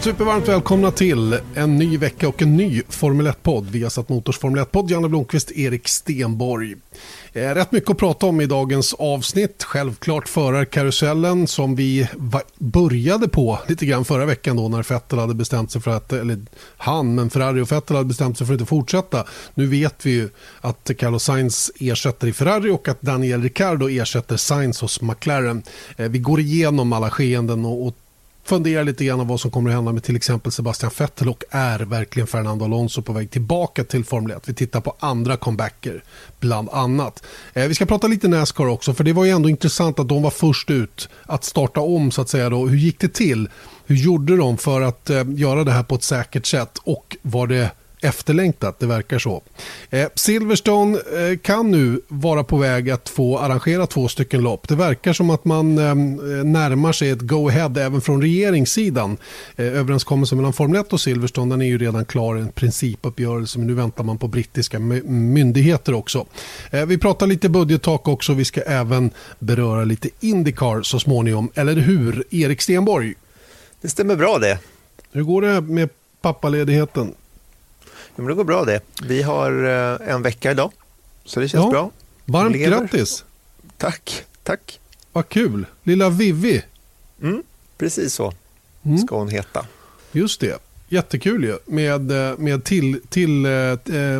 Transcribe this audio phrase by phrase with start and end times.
[0.00, 3.66] Supervarmt välkomna till en ny vecka och en ny Formel 1-podd.
[3.70, 4.90] Vi har satt Motors Formel 1-podd.
[4.90, 6.74] Janne Blomqvist, Erik Stenborg.
[7.32, 9.62] Eh, rätt mycket att prata om i dagens avsnitt.
[9.62, 12.08] Självklart förarkarusellen som vi
[12.58, 16.38] började på lite grann förra veckan då när Fettel hade bestämt sig för att, eller
[16.76, 19.24] han, men Ferrari och Fettel hade bestämt sig för att inte fortsätta.
[19.54, 20.28] Nu vet vi ju
[20.60, 25.62] att Carlos Sainz ersätter i Ferrari och att Daniel Ricciardo ersätter Sainz hos McLaren.
[25.96, 27.94] Eh, vi går igenom alla skeenden och
[28.48, 31.44] fundera lite grann om vad som kommer att hända med till exempel Sebastian Vettel och
[31.50, 34.48] är verkligen Fernando Alonso på väg tillbaka till Formel 1.
[34.48, 36.02] Vi tittar på andra comebacker
[36.40, 37.24] bland annat.
[37.54, 40.22] Eh, vi ska prata lite Nascar också för det var ju ändå intressant att de
[40.22, 42.50] var först ut att starta om så att säga.
[42.50, 42.66] Då.
[42.66, 43.48] Hur gick det till?
[43.86, 47.46] Hur gjorde de för att eh, göra det här på ett säkert sätt och var
[47.46, 49.42] det efterlängtat, det verkar så.
[49.90, 54.68] Eh, Silverstone eh, kan nu vara på väg att få arrangera två stycken lopp.
[54.68, 55.94] Det verkar som att man eh,
[56.44, 59.16] närmar sig ett go-ahead även från regeringssidan.
[59.56, 63.74] Överenskommelsen mellan Formel 1 och Silverstone den är ju redan klar, en principuppgörelse, men nu
[63.74, 66.26] väntar man på brittiska myndigheter också.
[66.86, 72.24] Vi pratar lite budgettak också, vi ska även beröra lite Indycar så småningom, eller hur?
[72.30, 73.14] Erik Stenborg?
[73.80, 74.58] Det stämmer bra det.
[75.12, 75.88] Hur går det med
[76.22, 77.14] pappaledigheten?
[78.22, 78.80] Men det går bra det.
[79.02, 80.72] Vi har eh, en vecka idag,
[81.24, 81.70] så det känns ja.
[81.70, 81.90] bra.
[82.24, 82.80] Varmt Lever.
[82.80, 83.24] grattis!
[83.76, 84.80] Tack, tack.
[85.12, 85.66] Vad kul.
[85.82, 86.62] Lilla Vivi.
[87.22, 87.42] Mm,
[87.78, 88.32] precis så
[88.82, 88.98] mm.
[88.98, 89.66] ska hon heta.
[90.12, 90.58] Just det.
[90.88, 93.50] Jättekul ju med, eh, med till, till, eh,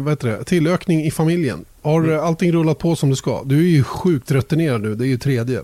[0.00, 1.64] vad heter det, tillökning i familjen.
[1.82, 2.20] Har mm.
[2.20, 3.42] allting rullat på som det ska?
[3.44, 5.62] Du är ju sjukt rutinerad nu, det är ju tredje.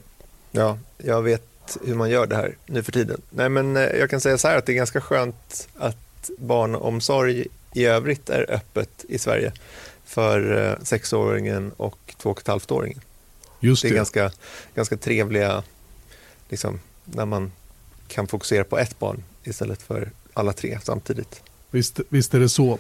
[0.53, 3.21] Ja, jag vet hur man gör det här nu för tiden.
[3.31, 7.85] Nej, men jag kan säga så här att det är ganska skönt att barnomsorg i
[7.85, 9.53] övrigt är öppet i Sverige
[10.05, 13.01] för eh, sexåringen och två och ett halvt-åringen.
[13.61, 13.89] Just det.
[13.89, 14.31] det är ganska,
[14.75, 15.63] ganska trevliga,
[16.49, 17.53] liksom, när man
[18.09, 21.43] kan fokusera på ett barn istället för alla tre samtidigt.
[21.71, 22.79] Visst, visst är det så.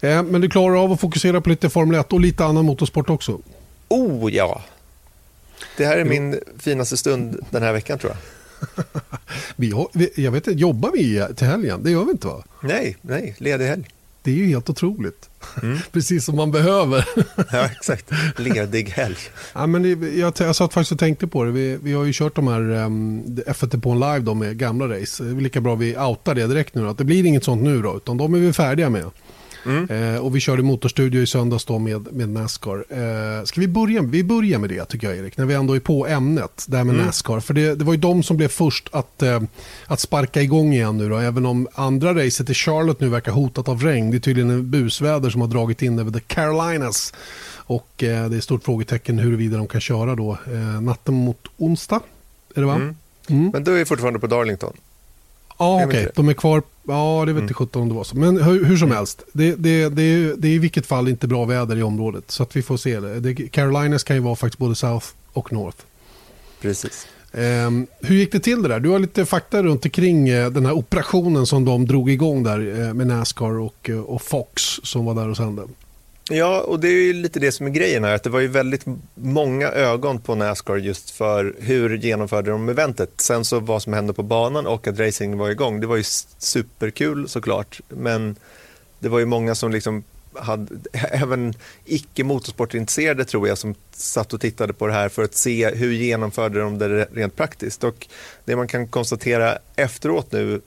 [0.00, 3.10] Eh, men du klarar av att fokusera på lite Formel 1 och lite annan motorsport
[3.10, 3.40] också?
[3.88, 4.62] Oh ja!
[5.76, 8.84] Det här är min finaste stund den här veckan tror jag.
[9.56, 11.82] vi har, jag vet inte, jobbar vi till helgen?
[11.82, 12.44] Det gör vi inte va?
[12.62, 13.88] Nej, nej, ledig helg.
[14.28, 15.30] Det är ju helt otroligt.
[15.62, 15.78] Mm.
[15.92, 17.08] Precis som man behöver.
[17.52, 18.10] ja, exakt.
[18.36, 19.16] Ledig helg.
[19.54, 21.50] ja, men det, jag, jag satt faktiskt och tänkte på det.
[21.50, 24.88] Vi, vi har ju kört de här um, F1 på en live då med gamla
[24.88, 25.24] race.
[25.24, 26.82] Det är lika bra vi outar det direkt nu.
[26.82, 26.88] Då.
[26.88, 29.04] Att det blir inget sånt nu då, utan de är vi färdiga med.
[29.66, 30.14] Mm.
[30.14, 32.84] Eh, och vi körde motorstudio i söndags då med, med Nascar.
[32.88, 35.80] Eh, ska vi börja, vi börjar med det tycker jag Erik, när vi ändå är
[35.80, 37.06] på ämnet, där med mm.
[37.06, 37.40] Nascar.
[37.40, 39.42] För det, det, var ju de som blev först att, eh,
[39.86, 43.68] att sparka igång igen nu då, även om andra racet i Charlotte nu verkar hotat
[43.68, 44.10] av regn.
[44.10, 47.14] Det är tydligen en busväder som har dragit in över The Carolinas.
[47.68, 52.00] Och eh, det är stort frågetecken huruvida de kan köra då eh, natten mot onsdag.
[52.54, 52.74] Är det va?
[52.74, 52.96] Mm.
[53.28, 53.50] Mm.
[53.52, 54.72] Men du är fortfarande på Darlington?
[55.58, 55.86] Ja, okej.
[55.86, 56.08] Okay.
[56.14, 56.62] De är kvar.
[56.88, 57.54] Ja, det vet inte mm.
[57.54, 58.16] 17 om det var så.
[58.16, 58.96] Men hur, hur som mm.
[58.96, 59.22] helst.
[59.32, 62.30] Det, det, det, är, det är i vilket fall inte bra väder i området.
[62.30, 63.20] Så att vi får se det.
[63.20, 65.78] det Carolinas kan ju vara faktiskt både South och North.
[66.60, 67.06] Precis.
[67.32, 68.80] Um, hur gick det till det där?
[68.80, 72.60] Du har lite fakta runt omkring uh, den här operationen som de drog igång där
[72.60, 75.62] uh, med Nascar och, uh, och Fox som var där och sände.
[76.30, 78.48] Ja, och det är ju lite det som är grejen här, att det var ju
[78.48, 78.84] väldigt
[79.14, 83.10] många ögon på Nascar just för hur genomförde de eventet.
[83.16, 86.02] Sen så vad som hände på banan och att racing var igång, det var ju
[86.38, 88.36] superkul såklart, men
[88.98, 94.40] det var ju många som liksom hade, även icke motorsportintresserade tror jag, som satt och
[94.40, 97.84] tittade på det här för att se hur genomförde de det rent praktiskt.
[97.84, 98.06] Och
[98.44, 100.60] det man kan konstatera efteråt nu,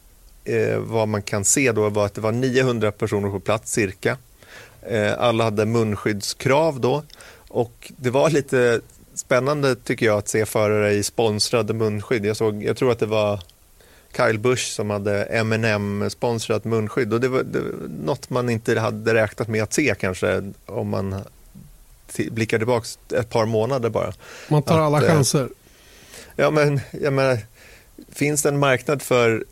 [0.43, 4.17] eh, vad man kan se då var att det var 900 personer på plats cirka
[5.17, 7.03] alla hade munskyddskrav då
[7.47, 8.81] och det var lite
[9.13, 12.25] spännande tycker jag att se förare i sponsrade munskydd.
[12.25, 13.39] Jag, såg, jag tror att det var
[14.17, 17.71] Kyle Busch som hade M&M sponsrat munskydd och det var, det var
[18.05, 21.15] något man inte hade räknat med att se kanske om man
[22.31, 24.13] blickar tillbaka ett par månader bara.
[24.49, 25.49] Man tar att, alla eh, chanser.
[26.35, 27.37] Ja men, jag menar,
[28.11, 29.45] finns det en marknad för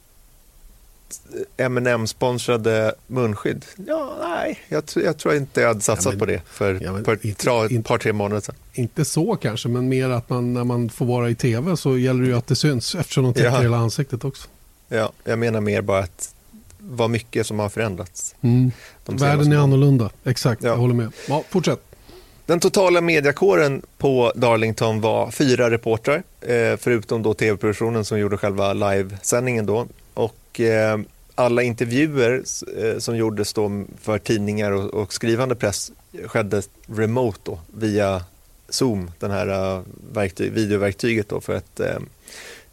[1.57, 3.65] M&M sponsrade munskydd?
[3.87, 6.91] Ja, nej, jag, jag, tror inte jag hade satsat ja, men, på det för ja,
[6.91, 8.55] men, ett par, par, tre månader sedan.
[8.73, 12.21] Inte så kanske, men mer att man, när man får vara i tv så gäller
[12.21, 13.61] det ju att det syns eftersom de täcker ja.
[13.61, 14.47] hela ansiktet också.
[14.87, 16.35] Ja, jag menar mer bara att
[16.79, 18.35] vad mycket som har förändrats.
[18.41, 18.71] Mm.
[19.05, 20.69] Världen är annorlunda, exakt, ja.
[20.69, 21.11] jag håller med.
[21.27, 21.79] Ja, fortsätt.
[22.49, 28.73] Den totala mediakåren på Darlington var fyra reportrar, eh, förutom då tv-produktionen som gjorde själva
[28.73, 29.87] livesändningen då.
[30.59, 30.99] Och eh,
[31.35, 32.43] alla intervjuer
[32.77, 35.91] eh, som gjordes då för tidningar och, och skrivande press
[36.25, 38.23] skedde remote då, via
[38.69, 39.81] Zoom, den här uh,
[40.13, 41.79] verktyg, videoverktyget då för att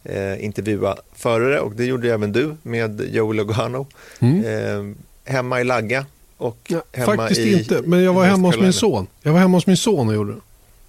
[0.03, 3.87] eh, intervjua förare och det gjorde även du med Joe Logano.
[4.19, 4.45] Mm.
[4.45, 4.95] Eh,
[5.33, 6.05] hemma i Lagga
[6.37, 9.07] och ja, hemma Faktiskt i, inte, men jag var hemma hos min son.
[9.21, 10.41] Jag var hemma hos min son och gjorde det.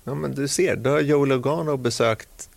[0.04, 2.48] Ja, men du ser, då har Joe Logano besökt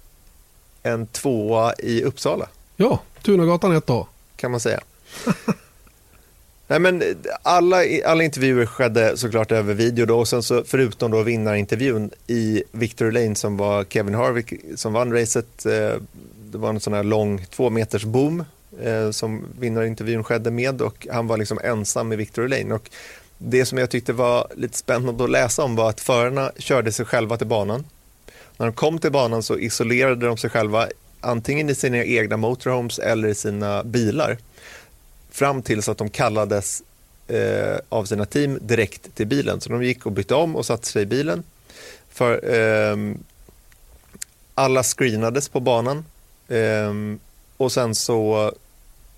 [0.83, 2.47] en tvåa i Uppsala.
[2.75, 4.05] Ja, Tunagatan 1A.
[4.41, 4.79] Kan man säga.
[6.67, 7.03] Nej, men
[7.41, 12.63] alla, alla intervjuer skedde såklart över video då, och sen så, förutom då vinnarintervjun i
[12.71, 15.65] Victory Lane som var Kevin Harvick som vann racet.
[15.65, 15.93] Eh,
[16.51, 18.43] det var en sån här lång två meters boom
[18.83, 22.75] eh, som vinnarintervjun skedde med och han var liksom ensam i Victory Lane.
[22.75, 22.89] Och
[23.37, 27.05] det som jag tyckte var lite spännande att läsa om var att förarna körde sig
[27.05, 27.85] själva till banan.
[28.57, 30.87] När de kom till banan så isolerade de sig själva
[31.21, 34.37] antingen i sina egna motorhomes eller i sina bilar
[35.31, 36.83] fram tills att de kallades
[37.27, 39.61] eh, av sina team direkt till bilen.
[39.61, 41.43] Så de gick och bytte om och satte sig i bilen.
[42.09, 42.97] För, eh,
[44.55, 46.05] alla screenades på banan
[46.47, 46.93] eh,
[47.57, 48.51] och sen så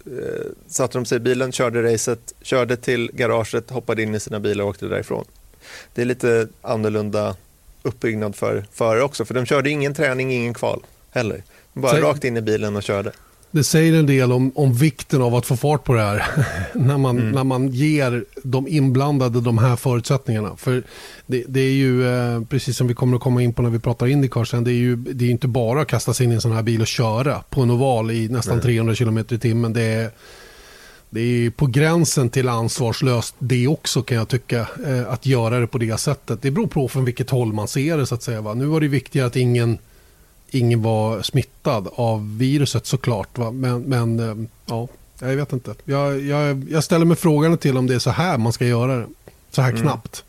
[0.06, 4.40] eh, satte de sig i bilen, körde racet, körde till garaget, hoppade in i sina
[4.40, 5.26] bilar och åkte därifrån.
[5.94, 7.36] Det är lite annorlunda
[7.84, 11.44] uppbyggnad för förare också, för de körde ingen träning, ingen kval heller.
[11.74, 12.02] Bara Säg...
[12.02, 13.12] rakt in i bilen och körde.
[13.54, 16.24] Det säger en del om, om vikten av att få fart på det här.
[16.74, 17.32] när, man, mm.
[17.32, 20.56] när man ger de inblandade de här förutsättningarna.
[20.58, 20.84] För
[21.26, 23.80] det, det är ju, eh, precis som vi kommer att komma in på när vi
[23.80, 26.36] pratar Indycar sen, det är ju det är inte bara att kasta sig in i
[26.36, 28.64] en sån här bil och köra på en oval i nästan Nej.
[28.64, 29.74] 300 km i timmen.
[29.74, 30.12] Det är,
[31.10, 34.68] det är på gränsen till ansvarslöst det också kan jag tycka.
[34.88, 36.42] Eh, att göra det på det sättet.
[36.42, 38.42] Det beror på från vilket håll man ser det så att säga.
[38.42, 38.54] Va?
[38.54, 39.78] Nu var det viktigare att ingen
[40.54, 43.38] ingen var smittad av viruset såklart.
[43.38, 43.52] Va?
[43.52, 44.36] Men, men eh,
[44.66, 44.88] ja,
[45.20, 45.76] jag vet inte.
[45.86, 48.98] Jag, jag, jag ställer mig frågan till om det är så här man ska göra
[48.98, 49.08] det.
[49.52, 49.82] Så här mm.
[49.82, 50.24] knappt.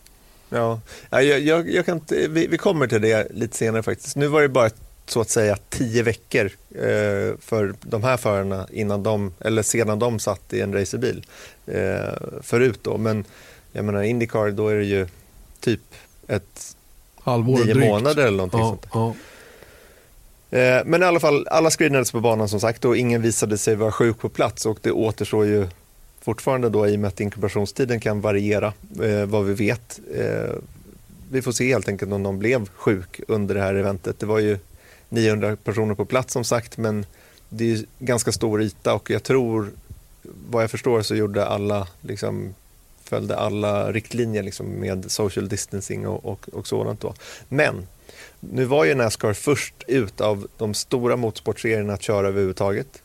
[0.48, 0.80] Ja,
[1.10, 4.16] jag, jag, jag kan inte, vi, vi, kommer till det lite senare faktiskt.
[4.16, 4.70] Nu var det bara
[5.06, 10.18] så att säga tio veckor eh, för de här förarna innan de, eller sedan de
[10.18, 11.26] satt i en racerbil
[11.66, 12.98] eh, förut då.
[12.98, 13.24] Men
[13.72, 15.06] jag menar Indycar, då är det ju
[15.60, 15.80] typ
[16.28, 16.76] ett
[17.20, 17.88] Halvår nio drygt.
[17.88, 18.86] månader eller någonting ja, sånt.
[18.92, 19.14] Ja.
[20.50, 23.76] Eh, men i alla fall, alla screenades på banan som sagt och ingen visade sig
[23.76, 25.66] vara sjuk på plats och det återstår ju
[26.20, 30.00] fortfarande då i och med att inkubationstiden kan variera eh, vad vi vet.
[30.14, 30.54] Eh,
[31.30, 34.18] vi får se helt enkelt om någon blev sjuk under det här eventet.
[34.18, 34.58] Det var ju
[35.08, 37.06] 900 personer på plats som sagt men
[37.48, 39.70] det är ganska stor yta och jag tror,
[40.50, 42.54] vad jag förstår så gjorde alla, liksom,
[43.04, 47.00] följde alla riktlinjer liksom, med social distancing och, och, och sådant.
[47.00, 47.14] Då.
[47.48, 47.86] Men
[48.52, 53.02] nu var ju Nascar först ut av de stora motorsportserierna att köra överhuvudtaget.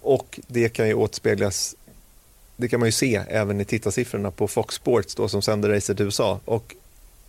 [0.00, 1.76] Och det kan ju återspeglas,
[2.56, 6.00] det kan man ju se även i tittarsiffrorna på Fox Sports då, som sänder racet
[6.00, 6.40] i USA.
[6.44, 6.74] Och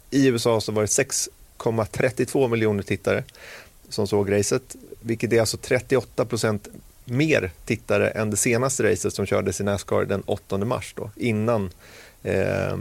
[0.09, 3.23] i USA så var det 6,32 miljoner tittare
[3.89, 6.67] som såg racet, vilket är alltså 38 procent
[7.05, 11.69] mer tittare än det senaste racet som kördes i Nascar den 8 mars då, innan
[12.23, 12.77] eh,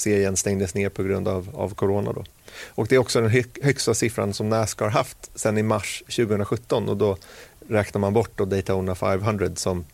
[0.00, 2.12] serien stängdes ner på grund av, av corona.
[2.12, 2.24] Då.
[2.66, 6.96] Och det är också den högsta siffran som Nascar haft sedan i mars 2017 och
[6.96, 7.16] då
[7.68, 9.84] räknar man bort då Daytona 500 som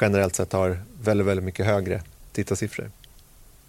[0.00, 2.02] generellt sett har väldigt, väldigt mycket högre
[2.32, 2.90] tittarsiffror.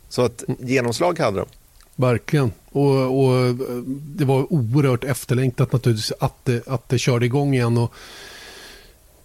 [0.10, 0.68] Så ett mm.
[0.68, 1.48] genomslag hade de.
[1.96, 2.52] Verkligen.
[2.72, 3.56] Och, och,
[3.88, 7.78] det var oerhört efterlängtat naturligtvis att det, att det körde igång igen.
[7.78, 7.94] Och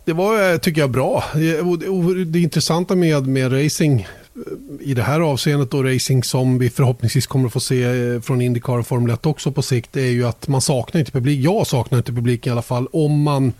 [0.04, 1.24] det var, tycker jag, bra.
[1.34, 4.08] Det, det intressanta med, med racing
[4.80, 8.42] i det här avseendet och racing som vi förhoppningsvis kommer att få se eh, från
[8.42, 11.44] Indycar och Formel 1 också på sikt är ju att man saknar inte publik.
[11.44, 13.52] Jag saknar inte publik i alla fall om man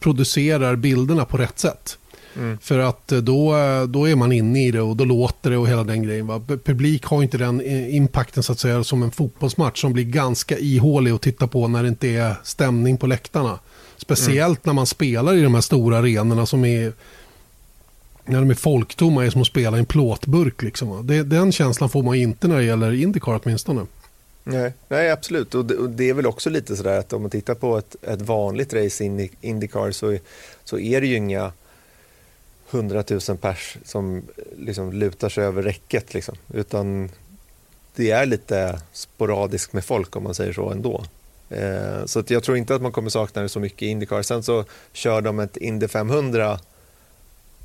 [0.00, 1.98] producerar bilderna på rätt sätt.
[2.36, 2.58] Mm.
[2.58, 5.56] För att eh, då, eh, då är man inne i det och då låter det
[5.56, 6.26] och hela den grejen.
[6.26, 6.40] Va?
[6.64, 7.60] Publik har inte den
[7.90, 11.82] impacten så att säga som en fotbollsmatch som blir ganska ihålig att titta på när
[11.82, 13.58] det inte är stämning på läktarna.
[13.96, 14.70] Speciellt mm.
[14.70, 16.92] när man spelar i de här stora arenorna som är
[18.24, 20.62] när de är folktomma är som att spela i en plåtburk.
[20.62, 21.06] Liksom.
[21.06, 23.86] Det, den känslan får man inte när det gäller Indycar åtminstone.
[24.44, 25.54] Nej, nej absolut.
[25.54, 27.96] Och det, och det, är väl också lite sådär att om man tittar på ett,
[28.02, 30.18] ett vanligt race i Indycar så,
[30.64, 31.52] så är det ju inga
[32.70, 34.22] hundratusen pers som
[34.58, 36.14] liksom lutar sig över räcket.
[36.14, 36.36] Liksom.
[36.54, 37.10] Utan
[37.94, 41.04] det är lite sporadiskt med folk om man säger så ändå.
[41.50, 44.22] Eh, så jag tror inte att man kommer sakna det så mycket i Indycar.
[44.22, 46.58] Sen så kör de ett Indy 500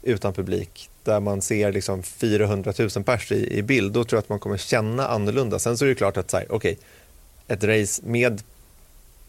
[0.06, 4.22] utan publik där man ser liksom 400 000 pers i, i bild, då tror jag
[4.22, 5.60] att man kommer känna annorlunda.
[5.60, 6.76] Sen så är det klart att okej, okay,
[7.48, 8.42] ett race med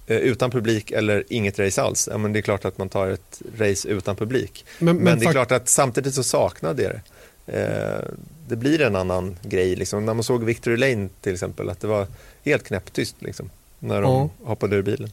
[0.06, 3.08] eh, utan publik eller inget race alls, ja, men det är klart att man tar
[3.08, 4.64] ett race utan publik.
[4.78, 7.00] Men, men, men det är klart att samtidigt så saknade jag det.
[7.46, 8.14] Eh,
[8.48, 9.76] det blir en annan grej.
[9.76, 10.04] Liksom.
[10.06, 12.06] När man såg Victory Lane till exempel, att det var
[12.44, 14.48] helt knäpptyst liksom, när de ja.
[14.48, 15.10] hoppade ur bilen.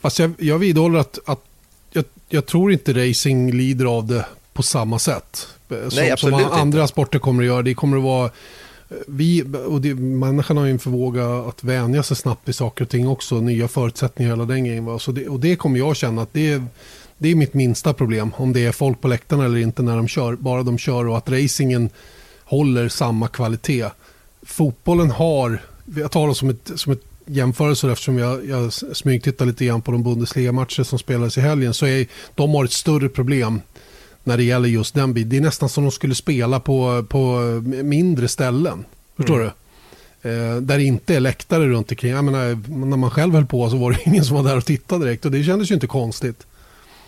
[0.00, 1.40] Fast jag, jag vidhåller att, att
[1.90, 4.26] jag, jag, tror inte racing lider av det
[4.58, 5.46] på samma sätt.
[5.68, 6.92] Som, Nej, som andra inte.
[6.92, 7.62] sporter kommer att göra.
[7.62, 8.30] Det kommer att vara
[9.06, 12.90] vi, och det, människan har ju en förmåga att vänja sig snabbt vid saker och
[12.90, 13.40] ting också.
[13.40, 14.98] Nya förutsättningar hela den grejen.
[14.98, 16.64] Så det, och det kommer jag känna att det är,
[17.18, 18.30] det är mitt minsta problem.
[18.36, 20.36] Om det är folk på läktarna eller inte när de kör.
[20.36, 21.90] Bara de kör och att racingen
[22.44, 23.86] håller samma kvalitet.
[24.42, 25.62] Fotbollen har,
[25.96, 29.92] jag tar det som ett, som ett jämförelse eftersom jag, jag smygtittar lite grann på
[29.92, 31.74] de Bundesliga-matcher som spelades i helgen.
[31.74, 33.60] Så är, de har ett större problem
[34.28, 35.30] när det gäller just den biten.
[35.30, 37.40] Det är nästan som de skulle spela på, på
[37.82, 38.84] mindre ställen.
[39.16, 39.46] Förstår mm.
[39.46, 39.52] du?
[40.22, 42.12] Eh, där det inte är läktare runt omkring.
[42.12, 44.64] Jag menar, när man själv höll på så var det ingen som var där och
[44.64, 45.24] tittade direkt.
[45.24, 46.46] Och det kändes ju inte konstigt.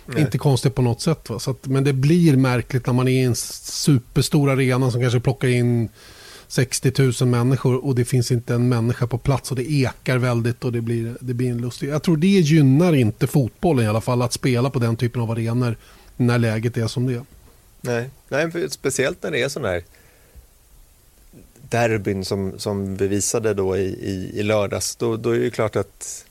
[0.05, 0.21] Nej.
[0.21, 1.29] Inte konstigt på något sätt.
[1.29, 1.39] Va?
[1.39, 5.19] Så att, men det blir märkligt när man är i en superstor arena som kanske
[5.19, 5.89] plockar in
[6.47, 10.63] 60 000 människor och det finns inte en människa på plats och det ekar väldigt
[10.63, 11.89] och det blir, det blir en lustig.
[11.89, 15.31] Jag tror det gynnar inte fotbollen i alla fall att spela på den typen av
[15.31, 15.77] arenor
[16.27, 17.25] när läget är som det är.
[17.81, 19.83] Nej, Nej speciellt när det är sån här
[21.69, 24.95] derbyn som, som vi visade då i, i, i lördags.
[24.95, 26.25] Då, då är det klart att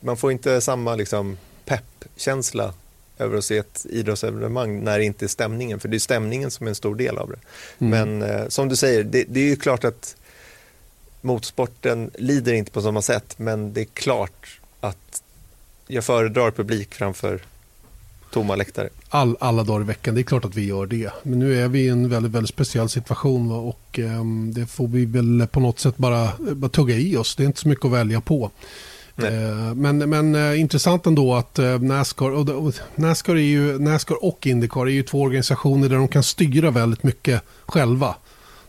[0.00, 2.74] man får inte samma liksom, peppkänsla
[3.18, 5.80] över att se ett idrottsevenemang när det inte är stämningen.
[5.80, 7.38] För det är stämningen som är en stor del av det.
[7.84, 8.18] Mm.
[8.18, 10.16] Men eh, som du säger, det, det, är ju klart att
[11.20, 13.34] motorsporten lider inte på samma sätt.
[13.38, 15.22] Men det är klart att
[15.86, 17.42] jag föredrar publik framför
[18.30, 18.88] tomma läktare.
[19.08, 21.10] All, alla dagar i veckan, det är klart att vi gör det.
[21.22, 25.04] Men nu är vi i en väldigt, väldigt speciell situation och eh, det får vi
[25.04, 27.36] väl på något sätt bara, bara tugga i oss.
[27.36, 28.50] Det är inte så mycket att välja på.
[29.16, 34.24] Eh, men, men eh, intressant ändå att eh, Nascar, och, och, Nascar, är ju, Nascar
[34.24, 38.14] och Indycar är ju två organisationer där de kan styra väldigt mycket själva.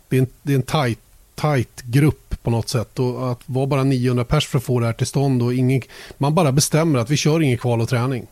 [0.09, 0.99] Det är en, det är en tight,
[1.35, 2.99] tight grupp på något sätt.
[2.99, 5.41] Och att vara bara 900 pers för att få det här till stånd.
[5.41, 5.81] Och ingen,
[6.17, 8.27] man bara bestämmer att vi kör ingen kval och träning.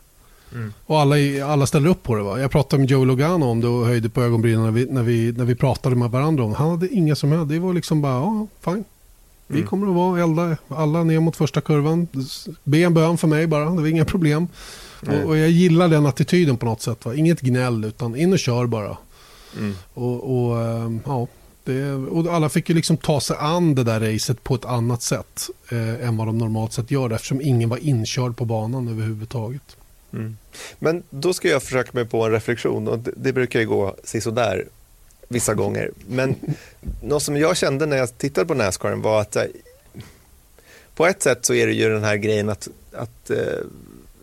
[0.54, 0.72] Mm.
[0.86, 2.22] Och alla, alla ställer upp på det.
[2.22, 2.40] Va?
[2.40, 5.32] Jag pratade med Joe Logano om det och höjde på ögonbrynen när vi, när vi,
[5.32, 6.54] när vi pratade med varandra om.
[6.54, 7.48] Han hade inga som helst.
[7.48, 8.84] Det var liksom bara, ja, fine.
[9.46, 9.68] Vi mm.
[9.68, 12.08] kommer att vara elda alla ner mot första kurvan.
[12.64, 14.48] Be en bön för mig bara, det var inga problem.
[15.00, 17.04] Och, och, jag gillar den attityden på något sätt.
[17.04, 17.14] Va?
[17.14, 18.96] Inget gnäll, utan in och kör bara.
[19.58, 19.74] Mm.
[19.94, 21.26] Och, och, ehm, ja,
[21.64, 25.02] det, och alla fick ju liksom ta sig an det där racet på ett annat
[25.02, 29.76] sätt eh, än vad de normalt sett gör eftersom ingen var inkörd på banan överhuvudtaget.
[30.12, 30.36] Mm.
[30.78, 33.96] Men då ska jag försöka mig på en reflektion och det, det brukar ju gå
[34.32, 34.66] där
[35.28, 35.90] vissa gånger.
[36.08, 36.34] Men
[37.02, 39.44] något som jag kände när jag tittade på Nascaren var att eh,
[40.94, 43.36] på ett sätt så är det ju den här grejen att, att eh,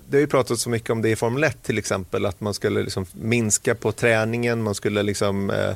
[0.10, 2.54] det har ju pratats så mycket om det i Formel 1 till exempel, att man
[2.54, 5.76] skulle liksom minska på träningen, man skulle liksom eh,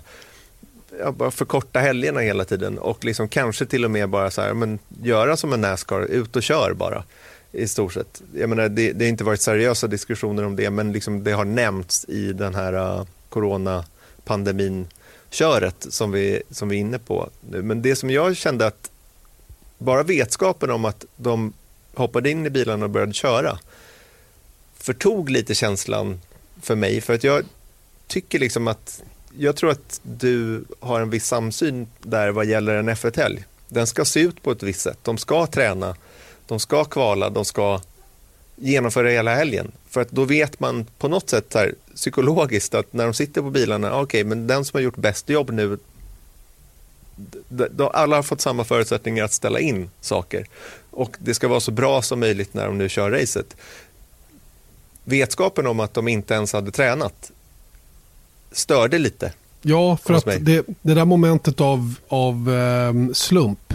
[1.00, 4.53] ja, bara förkorta helgerna hela tiden och liksom kanske till och med bara så här,
[4.53, 7.03] men göra som en Nascar, ut och kör bara
[7.51, 8.22] i stort sett.
[8.36, 11.46] Jag menar, det, det har inte varit seriösa diskussioner om det, men liksom det har
[11.46, 14.88] nämnts i den här äh, uh, coronapandemin
[15.29, 17.62] köret som vi, som vi är inne på nu.
[17.62, 18.91] Men det som jag kände att
[19.77, 21.53] bara vetskapen om att de
[21.93, 23.60] hoppade in i bilarna och började köra
[24.77, 26.22] förtog lite känslan
[26.62, 27.01] för mig.
[27.01, 27.46] För att jag
[28.08, 29.03] tycker liksom att
[29.38, 33.46] jag tror att du har en viss samsyn där vad gäller en F1-helg.
[33.67, 34.98] Den ska se ut på ett visst sätt.
[35.01, 35.96] De ska träna,
[36.51, 37.81] de ska kvala, de ska
[38.55, 39.72] genomföra hela helgen.
[39.89, 43.50] För att då vet man på något sätt här, psykologiskt att när de sitter på
[43.50, 45.77] bilarna, okej, okay, men den som har gjort bäst jobb nu,
[47.93, 50.46] alla har fått samma förutsättningar att ställa in saker.
[50.89, 53.55] Och det ska vara så bra som möjligt när de nu kör racet.
[55.03, 57.31] Vetskapen om att de inte ens hade tränat
[58.51, 59.34] störde lite.
[59.62, 63.74] Ja, för att det, det, där momentet av, av eh, slump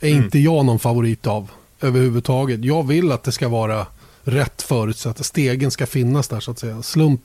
[0.00, 0.24] är mm.
[0.24, 1.50] inte jag någon favorit av
[1.80, 2.64] överhuvudtaget.
[2.64, 3.86] Jag vill att det ska vara
[4.22, 5.26] rätt förutsatt.
[5.26, 6.82] Stegen ska finnas där så att säga.
[6.82, 7.20] Slump.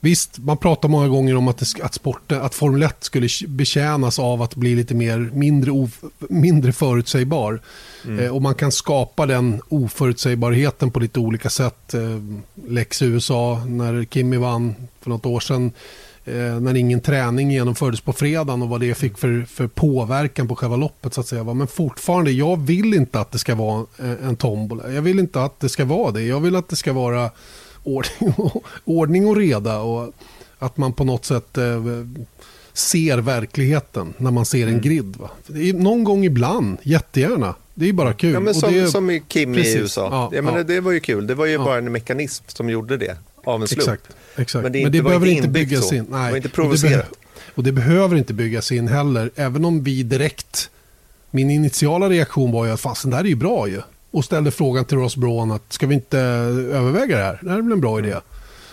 [0.00, 4.18] Visst, man pratar många gånger om att, det, att, sporten, att Formel 1 skulle betjänas
[4.18, 7.60] av att bli lite mer, mindre, of, mindre förutsägbar.
[8.04, 8.18] Mm.
[8.18, 11.94] Eh, och man kan skapa den oförutsägbarheten på lite olika sätt.
[11.94, 12.00] Eh,
[12.68, 15.72] Lex USA, när Kimi vann för något år sedan
[16.60, 20.76] när ingen träning genomfördes på fredagen och vad det fick för, för påverkan på själva
[20.76, 21.14] loppet.
[21.14, 21.44] så att säga.
[21.44, 24.92] Men fortfarande, jag vill inte att det ska vara en, en tombola.
[24.92, 26.22] Jag vill inte att det ska vara det.
[26.22, 27.30] Jag vill att det ska vara
[27.82, 30.12] ordning och, ordning och reda och
[30.58, 31.84] att man på något sätt eh,
[32.72, 34.80] ser verkligheten när man ser en mm.
[34.80, 35.16] grid.
[35.16, 35.30] Va?
[35.74, 37.54] någon gång ibland, jättegärna.
[37.74, 38.32] Det är bara kul.
[38.32, 40.08] Ja, men som, det, som Kim precis, i USA.
[40.10, 41.26] Ja, jag menar, Det var ju kul.
[41.26, 41.64] Det var ju ja.
[41.64, 43.16] bara en mekanism som gjorde det
[43.46, 43.88] av en slump.
[43.88, 44.16] Exakt.
[44.36, 44.62] Exakt.
[44.62, 45.94] Men det, Men det behöver inte byggas så.
[45.94, 46.06] in.
[46.10, 46.24] Nej.
[46.24, 47.10] Det var inte provocerat.
[47.54, 49.30] Och, det behöver inte byggas in heller.
[49.34, 50.70] Även om vi direkt...
[51.30, 53.80] Min initiala reaktion var ju att fasen, det här är ju bra ju.
[54.10, 57.38] Och ställde frågan till Ross Braun att ska vi inte överväga det här?
[57.42, 58.14] Det här är väl en bra idé.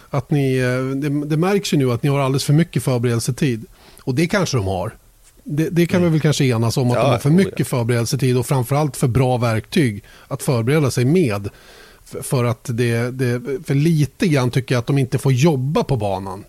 [0.09, 3.65] Att ni, eh, det, det märks ju nu att ni har alldeles för mycket förberedelsetid.
[3.99, 4.91] Och det kanske de har.
[5.43, 6.11] Det, det kan mm.
[6.11, 9.07] vi väl kanske enas om att ja, de har för mycket förberedelsetid och framförallt för
[9.07, 11.49] bra verktyg att förbereda sig med.
[12.21, 15.97] För att det, det, för lite grann tycker jag att de inte får jobba på
[15.97, 16.43] banan.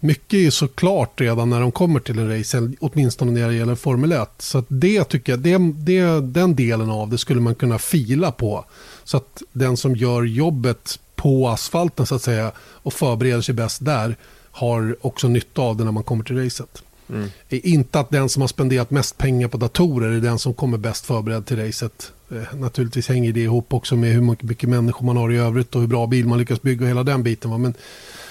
[0.00, 3.74] Mycket är ju såklart redan när de kommer till en race, åtminstone när det gäller
[3.74, 4.30] Formel 1.
[4.38, 8.64] Så det tycker jag, det, det, den delen av det skulle man kunna fila på.
[9.04, 13.84] Så att den som gör jobbet på asfalten så att säga och förbereder sig bäst
[13.84, 14.16] där
[14.50, 16.82] har också nytta av det när man kommer till racet.
[17.10, 17.28] Mm.
[17.48, 21.06] Inte att den som har spenderat mest pengar på datorer är den som kommer bäst
[21.06, 22.12] förberedd till racet.
[22.30, 25.80] Eh, naturligtvis hänger det ihop också med hur mycket människor man har i övrigt och
[25.80, 27.62] hur bra bil man lyckas bygga och hela den biten.
[27.62, 27.74] Men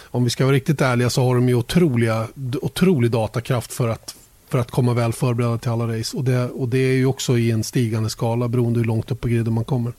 [0.04, 2.28] om vi ska vara riktigt ärliga så har de ju otroliga,
[2.62, 4.16] otrolig datakraft för att,
[4.50, 6.18] för att komma väl förberedda till alla race.
[6.18, 9.22] Och det, och det är ju också i en stigande skala beroende hur långt upp
[9.22, 9.94] på griden man kommer.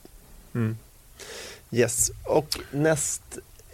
[0.54, 0.76] Mm.
[1.70, 3.22] Yes, och näst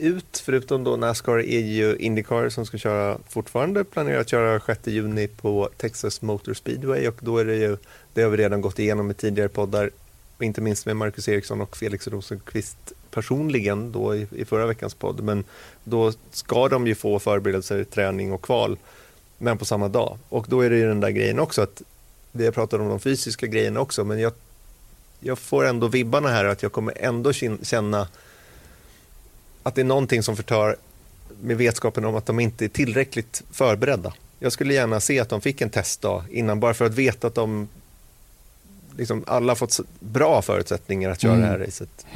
[0.02, 4.87] ut, förutom då Nascar, är ju Indycar som ska köra fortfarande, planerar att köra 6
[4.87, 7.76] juni på Texas Motor Speedway och då är det ju,
[8.14, 9.90] det har vi redan gått igenom i tidigare poddar,
[10.40, 15.21] inte minst med Marcus Eriksson och Felix Rosenqvist personligen då i, i förra veckans podd,
[15.21, 15.44] men
[15.85, 18.76] då ska de ju få förberedelser, träning och kval,
[19.38, 20.18] men på samma dag.
[20.28, 21.82] Och då är det ju den där grejen också att
[22.32, 24.32] vi har pratat om de fysiska grejerna också, men jag,
[25.21, 27.32] jag får ändå vibbarna här att jag kommer ändå
[27.62, 28.09] känna
[29.62, 30.76] att det är någonting som förtar
[31.42, 34.12] med vetskapen om att de inte är tillräckligt förberedda.
[34.38, 37.35] Jag skulle gärna se att de fick en testdag innan, bara för att veta att
[37.35, 37.69] de
[38.97, 41.42] liksom alla fått bra förutsättningar att köra mm.
[41.42, 41.66] det här mm.
[41.66, 42.07] racet.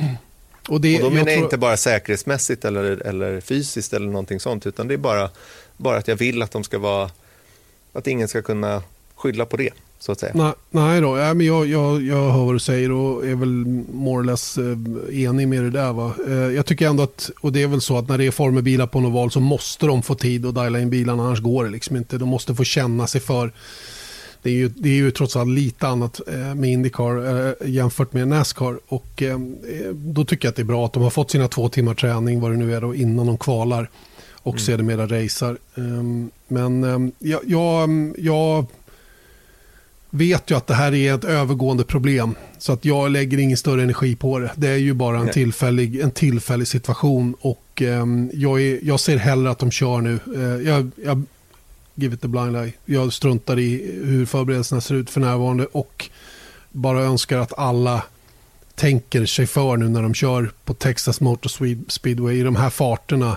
[0.69, 1.45] Och, det, och då menar jag, tror...
[1.45, 5.31] inte bara säkerhetsmässigt eller, eller fysiskt eller någonting sånt, utan det är bara,
[5.77, 7.11] bara att jag vill att de ska vara,
[7.93, 8.83] att ingen ska kunna
[9.15, 10.33] skylla på det så att säga.
[10.35, 13.65] Nej, nej då, ja, men jag, jag, jag hör vad du säger och är väl
[13.93, 15.93] more or less eh, enig med det där.
[15.93, 16.15] Va?
[16.29, 18.87] Eh, jag tycker ändå att, och det är väl så att när det är formelbilar
[18.87, 21.97] på Noval så måste de få tid att diala in bilarna, annars går det liksom
[21.97, 22.19] inte.
[22.19, 23.53] De måste få känna sig för.
[24.43, 28.29] Det är ju, det är ju trots allt lite annat eh, med Indycar jämfört med
[28.29, 28.79] Nascar.
[28.89, 29.23] Och
[29.95, 32.41] då tycker jag att det är bra att de har fått sina två timmar träning,
[32.41, 33.91] vad det nu är, då, innan de kvalar
[34.33, 34.61] och mm.
[34.61, 35.57] sedermera racear.
[35.75, 38.67] Ehm, men jag, jag, jag
[40.17, 42.35] vet ju att det här är ett övergående problem.
[42.59, 44.51] Så att jag lägger ingen större energi på det.
[44.57, 47.35] Det är ju bara en, tillfällig, en tillfällig situation.
[47.41, 50.19] Och eh, jag, är, jag ser hellre att de kör nu.
[50.35, 51.23] Eh, jag, jag,
[51.95, 52.73] give it the blind eye.
[52.85, 55.67] Jag struntar i hur förberedelserna ser ut för närvarande.
[55.67, 56.11] Och
[56.73, 58.03] bara önskar att alla
[58.75, 61.51] tänker sig för nu när de kör på Texas Motor
[61.91, 63.37] Speedway i de här farterna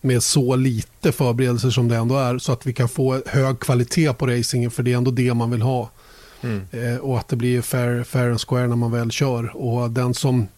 [0.00, 4.12] med så lite förberedelser som det ändå är så att vi kan få hög kvalitet
[4.12, 5.90] på racingen för det är ändå det man vill ha.
[6.40, 6.66] Mm.
[6.70, 9.56] Eh, och att det blir fair, fair and square när man väl kör.
[9.56, 10.48] Och den som,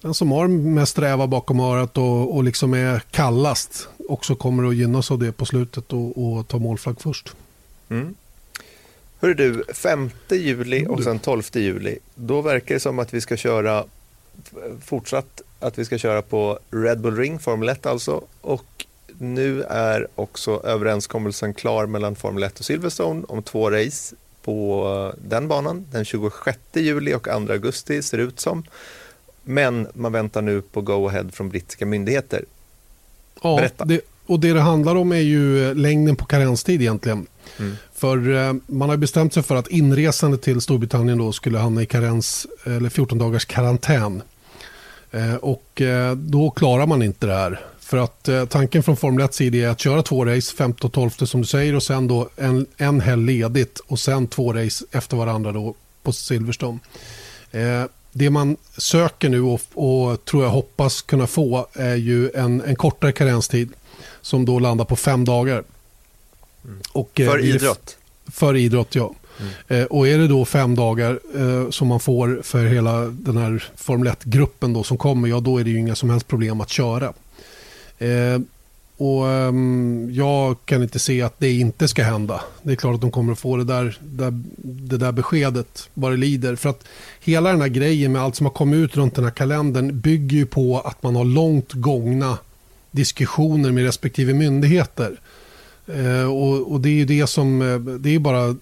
[0.00, 4.76] den som har mest räva bakom örat och, och liksom är kallast också kommer att
[4.76, 7.34] gynnas av det på slutet och, och ta målflagg först.
[7.88, 8.14] Mm.
[9.20, 13.36] Hörru du, 5 juli och sen 12 juli, då verkar det som att vi ska
[13.36, 13.84] köra
[14.84, 18.22] fortsatt att vi ska köra på Red Bull Ring, Formel 1 alltså.
[18.40, 18.86] Och
[19.18, 24.16] nu är också överenskommelsen klar mellan Formel 1 och Silverstone om två race
[24.48, 28.64] på den banan den 26 juli och 2 augusti ser det ut som.
[29.44, 32.44] Men man väntar nu på go-ahead från brittiska myndigheter.
[33.42, 33.84] Ja, Berätta.
[33.84, 37.26] Det, och det det handlar om är ju längden på karenstid egentligen.
[37.58, 37.76] Mm.
[37.94, 41.86] För eh, man har bestämt sig för att inresande till Storbritannien då skulle hamna i
[41.86, 44.22] karens, eller 14 dagars karantän.
[45.10, 47.60] Eh, och eh, då klarar man inte det här.
[47.88, 50.92] För att eh, tanken från Formel 1 sida är att köra två race, 15 och
[50.92, 54.84] 12 som du säger och sen då en, en helg ledigt och sen två race
[54.90, 56.78] efter varandra då på Silverstone.
[57.50, 62.62] Eh, det man söker nu och, och, tror jag hoppas kunna få är ju en,
[62.62, 63.72] en kortare karenstid
[64.20, 65.64] som då landar på fem dagar.
[66.64, 66.80] Mm.
[66.92, 67.96] Och, eh, för idrott?
[68.26, 69.14] För idrott, ja.
[69.40, 69.82] Mm.
[69.82, 73.64] Eh, och är det då fem dagar eh, som man får för hela den här
[73.76, 77.12] Formel 1-gruppen som kommer, ja då är det ju inga som helst problem att köra.
[77.98, 78.40] Eh,
[78.96, 82.40] och um, Jag kan inte se att det inte ska hända.
[82.62, 86.12] Det är klart att de kommer att få det där, där, det där beskedet vad
[86.12, 86.56] det lider.
[86.56, 86.84] För att
[87.20, 90.36] hela den här grejen med allt som har kommit ut runt den här kalendern bygger
[90.36, 92.38] ju på att man har långt gångna
[92.90, 95.20] diskussioner med respektive myndigheter.
[95.86, 98.56] Eh, och, och, det är ju det som, eh, det är bara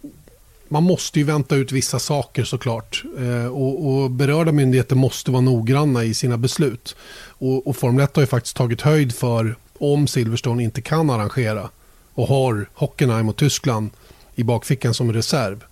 [0.68, 3.02] man måste ju vänta ut vissa saker såklart.
[3.18, 6.96] Eh, och, och berörda myndigheter måste vara noggranna i sina beslut.
[7.28, 11.68] Och, och Formel 1 har ju faktiskt tagit höjd för om Silverstone inte kan arrangera
[12.14, 13.90] och har Hockenheim och Tyskland
[14.34, 15.64] i bakfickan som reserv.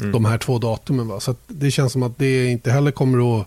[0.00, 0.12] Mm.
[0.12, 1.08] De här två datumen.
[1.08, 1.20] Va?
[1.20, 3.46] Så det känns som att det inte heller kommer att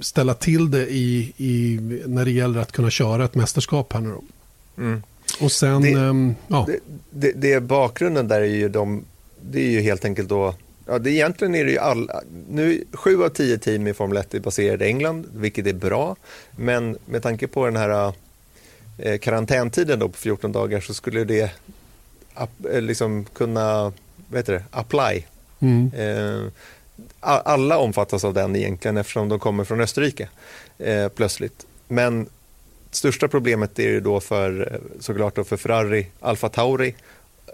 [0.00, 4.14] ställa till det i, i, när det gäller att kunna köra ett mästerskap här nu.
[4.78, 5.02] Mm.
[5.40, 6.66] Och sen, det, ähm, ja.
[6.68, 6.78] Det,
[7.10, 9.04] det, det, bakgrunden där är ju de,
[9.50, 10.54] det är ju helt enkelt då
[10.88, 14.34] Ja, det egentligen är det ju alla, nu sju av tio team i Formel 1
[14.34, 16.16] är baserade i England, vilket är bra.
[16.56, 18.12] Men med tanke på den här
[18.98, 21.50] eh, karantäntiden då på 14 dagar så skulle det
[22.70, 23.92] eh, liksom kunna,
[24.28, 25.24] vad heter det, apply.
[25.60, 25.90] Mm.
[25.94, 26.52] Eh,
[27.20, 30.28] alla omfattas av den egentligen eftersom de kommer från Österrike
[30.78, 31.66] eh, plötsligt.
[31.88, 32.26] Men
[32.90, 36.94] största problemet är ju då för eh, såklart då för Ferrari, Alfa Tauri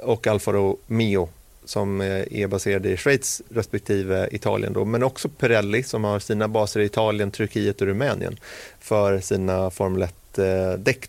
[0.02, 1.28] och Alfa Romeo
[1.64, 6.48] som eh, är baserade i Schweiz respektive Italien då, men också Pirelli som har sina
[6.48, 8.36] baser i Italien, Turkiet och Rumänien
[8.80, 11.08] för sina Formel 1-däck.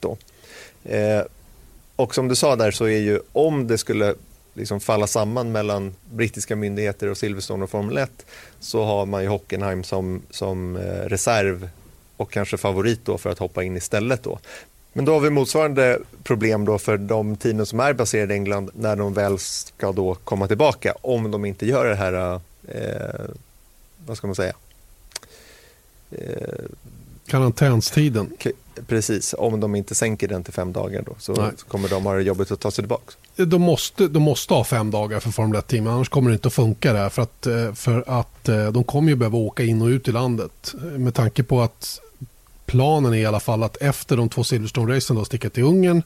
[0.84, 1.24] Eh, eh,
[1.96, 4.16] och som du sa där så är ju om det skulle
[4.54, 8.26] liksom falla samman mellan brittiska myndigheter och Silverstone och Formel 1
[8.60, 11.70] så har man ju Hockenheim som, som eh, reserv
[12.18, 14.40] och kanske favorit då för att hoppa in istället då.
[14.94, 18.70] Men då har vi motsvarande problem då för de teamen som är baserade i England
[18.74, 23.26] när de väl ska då komma tillbaka om de inte gör det här, eh,
[24.06, 24.54] vad ska man säga?
[26.12, 26.66] Eh,
[27.28, 28.34] Karantänstiden.
[28.88, 32.14] Precis, om de inte sänker den till fem dagar då så, så kommer de ha
[32.14, 33.14] det jobbigt att ta sig tillbaka.
[33.36, 36.54] De måste, de måste ha fem dagar för Formel 1-team, annars kommer det inte att
[36.54, 37.10] funka där.
[37.10, 40.12] För att, eh, för att eh, de kommer ju behöva åka in och ut i
[40.12, 40.74] landet.
[40.98, 42.00] Med tanke på att
[42.66, 46.04] planen är i alla fall att efter de två Silverstone-racen sticka till Ungern.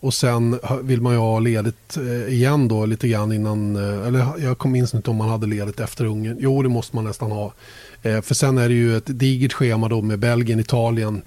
[0.00, 4.26] Och sen vill man ju ha ledigt eh, igen då lite grann innan, eh, eller
[4.38, 6.36] jag minns inte om man hade ledigt efter Ungern.
[6.40, 7.52] Jo, det måste man nästan ha.
[8.02, 11.22] Eh, för sen är det ju ett digert schema då med Belgien, Italien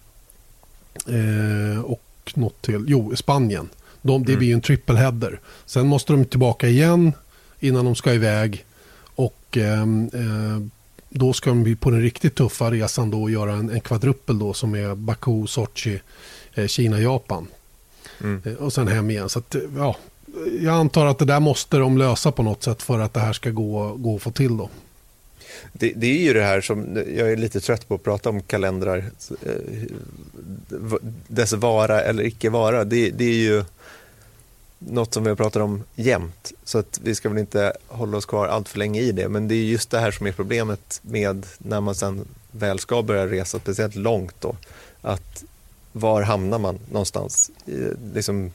[1.83, 3.69] och något till, jo, Spanien.
[4.01, 4.39] De, det mm.
[4.39, 5.39] blir ju en triple header.
[5.65, 7.13] Sen måste de tillbaka igen
[7.59, 8.65] innan de ska iväg.
[9.15, 9.85] Och eh,
[11.13, 14.75] då ska de på den riktigt tuffa resan då göra en, en kvadruppel då som
[14.75, 16.01] är Baku, Sochi,
[16.53, 17.47] eh, Kina, Japan.
[18.21, 18.41] Mm.
[18.45, 19.29] Eh, och sen hem igen.
[19.29, 19.95] Så att, ja,
[20.61, 23.33] jag antar att det där måste de lösa på något sätt för att det här
[23.33, 24.69] ska gå, gå att få till då.
[25.73, 28.41] Det, det, är ju det här som jag är lite trött på att prata om
[28.41, 28.97] kalendrar.
[29.45, 29.51] Eh,
[31.27, 32.83] dess vara eller icke vara.
[32.83, 33.63] Det, det är ju
[34.87, 36.51] något som vi har pratat om jämt.
[36.63, 39.29] Så att vi ska väl inte hålla oss kvar allt för länge i det.
[39.29, 43.01] Men det är just det här som är problemet med när man sen väl ska
[43.01, 44.55] börja resa, speciellt långt då.
[45.01, 45.43] Att
[45.91, 47.51] var hamnar man någonstans?
[48.13, 48.51] Liksom,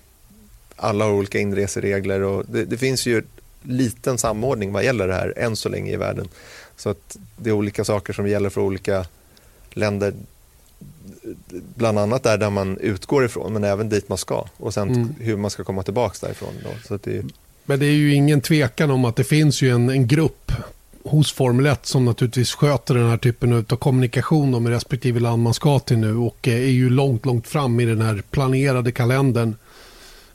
[0.76, 3.22] alla har olika inreseregler och det, det finns ju
[3.62, 6.28] liten samordning vad gäller det här än så länge i världen.
[6.76, 9.06] Så att det är olika saker som gäller för olika
[9.70, 10.14] länder
[11.74, 15.14] bland annat där, där man utgår ifrån men även dit man ska och sen mm.
[15.20, 16.52] hur man ska komma tillbaka därifrån.
[16.64, 16.70] Då.
[16.88, 17.24] Så det...
[17.64, 20.52] Men det är ju ingen tvekan om att det finns ju en, en grupp
[21.04, 25.54] hos Formel 1 som naturligtvis sköter den här typen av kommunikation med respektive land man
[25.54, 29.54] ska till nu och är ju långt, långt fram i den här planerade kalendern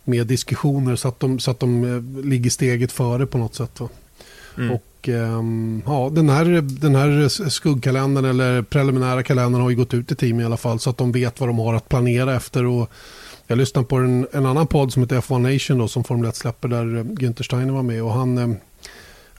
[0.03, 3.79] med diskussioner så att de, så att de eh, ligger steget före på något sätt.
[4.57, 4.71] Mm.
[4.71, 10.11] Och Ehm, ja, den, här, den här skuggkalendern eller preliminära kalendern har ju gått ut
[10.11, 12.65] i team i alla fall så att de vet vad de har att planera efter.
[12.65, 12.89] Och
[13.47, 16.35] jag lyssnade på en, en annan podd som heter F1 Nation då, som Formel 1
[16.35, 18.55] släpper där Günther Steiner var med och han ehm,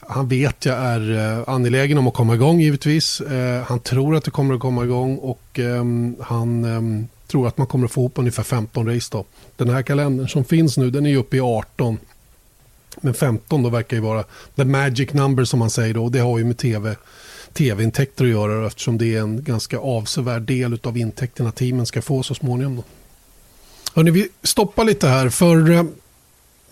[0.07, 3.21] han vet jag är eh, angelägen om att komma igång givetvis.
[3.21, 7.57] Eh, han tror att det kommer att komma igång och ehm, han ehm, tror att
[7.57, 9.09] man kommer att få ihop ungefär 15 race.
[9.11, 9.25] Då.
[9.55, 11.97] Den här kalendern som finns nu den är uppe i 18.
[13.01, 14.23] Men 15 då verkar ju vara
[14.55, 16.03] the magic number som man säger då.
[16.03, 16.95] Och det har ju med tv
[17.53, 22.23] tv-intäkter att göra eftersom det är en ganska avsevärd del av intäkterna teamen ska få
[22.23, 22.75] så småningom.
[22.75, 22.83] Då.
[23.93, 25.83] Hörrni, vi stoppar lite här för eh,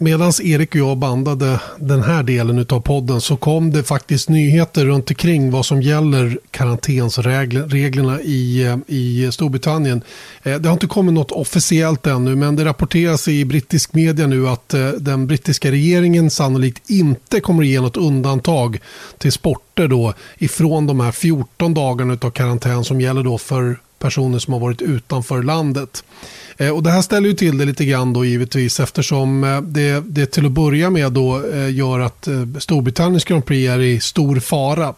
[0.03, 4.85] Medan Erik och jag bandade den här delen av podden så kom det faktiskt nyheter
[4.85, 10.01] runt omkring vad som gäller karantänsreglerna i, eh, i Storbritannien.
[10.43, 14.47] Eh, det har inte kommit något officiellt ännu men det rapporteras i brittisk media nu
[14.47, 18.79] att eh, den brittiska regeringen sannolikt inte kommer att ge något undantag
[19.17, 24.39] till sporter då ifrån de här 14 dagarna av karantän som gäller då för personer
[24.39, 26.03] som har varit utanför landet.
[26.57, 30.03] Eh, och det här ställer ju till det lite grann då givetvis eftersom eh, det,
[30.07, 32.27] det till att börja med då eh, gör att
[32.59, 34.93] Storbritanniens Grand Prix är i stor fara.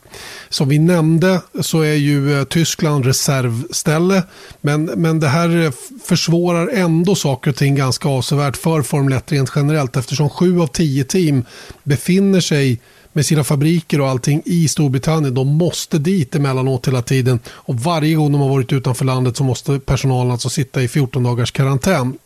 [0.49, 4.23] Som vi nämnde så är ju Tyskland reservställe
[4.61, 5.71] men, men det här
[6.07, 10.67] försvårar ändå saker och ting ganska avsevärt för Formel 1 rent generellt eftersom sju av
[10.67, 11.45] tio team
[11.83, 12.79] befinner sig
[13.15, 15.33] med sina fabriker och allting i Storbritannien.
[15.33, 17.39] De måste dit emellanåt hela tiden.
[17.47, 21.23] Och varje gång de har varit utanför landet så måste personalen alltså sitta i 14
[21.23, 22.17] dagars karantän.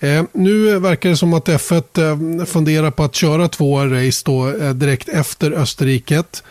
[0.00, 4.48] Eh, nu verkar det som att F1 eh, funderar på att köra två race då,
[4.48, 6.42] eh, direkt efter Österriket.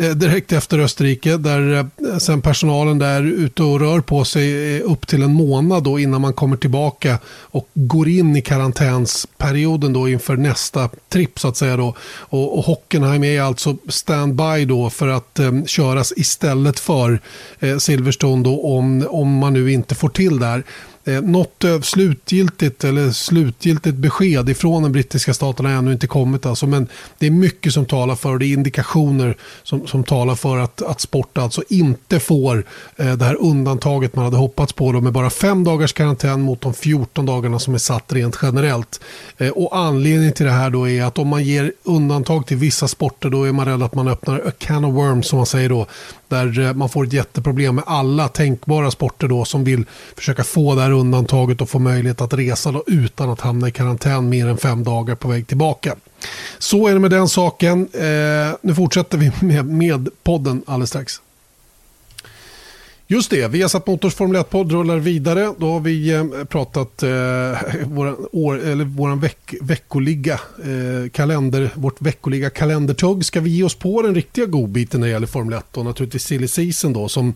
[0.00, 4.90] Eh, direkt efter Österrike där eh, sen personalen där ute och rör på sig eh,
[4.90, 10.08] upp till en månad då innan man kommer tillbaka och går in i karantänsperioden då
[10.08, 11.94] inför nästa tripp så att säga då.
[12.16, 17.20] Och, och Hockenheim är alltså standby då för att eh, köras istället för
[17.60, 20.64] eh, Silverstone då om, om man nu inte får till där.
[21.08, 26.46] Eh, något slutgiltigt eller slutgiltigt besked ifrån den brittiska staten har ännu inte kommit.
[26.46, 30.34] Alltså, men det är mycket som talar för, och det är indikationer som, som talar
[30.34, 32.64] för att, att sport alltså inte får
[32.96, 36.60] eh, det här undantaget man hade hoppats på då, med bara fem dagars karantän mot
[36.60, 39.00] de 14 dagarna som är satt rent generellt.
[39.38, 42.88] Eh, och anledningen till det här då är att om man ger undantag till vissa
[42.88, 45.68] sporter då är man rädd att man öppnar a can of worms som man säger
[45.68, 45.86] då.
[46.28, 49.84] Där eh, man får ett jätteproblem med alla tänkbara sporter då som vill
[50.16, 53.70] försöka få det här undantaget och få möjlighet att resa då utan att hamna i
[53.70, 55.96] karantän mer än fem dagar på väg tillbaka.
[56.58, 57.88] Så är det med den saken.
[57.92, 61.20] Eh, nu fortsätter vi med, med podden alldeles strax.
[63.10, 65.54] Just det, vi har satt Motors Formel 1-podd rullar vidare.
[65.58, 67.10] Då har vi eh, pratat eh,
[67.84, 73.24] vår år, eller våran veck, veckoliga eh, kalender, vårt veckoliga kalendertugg.
[73.24, 76.24] Ska vi ge oss på den riktiga godbiten när det gäller Formel 1 och naturligtvis
[76.24, 77.34] silly season då som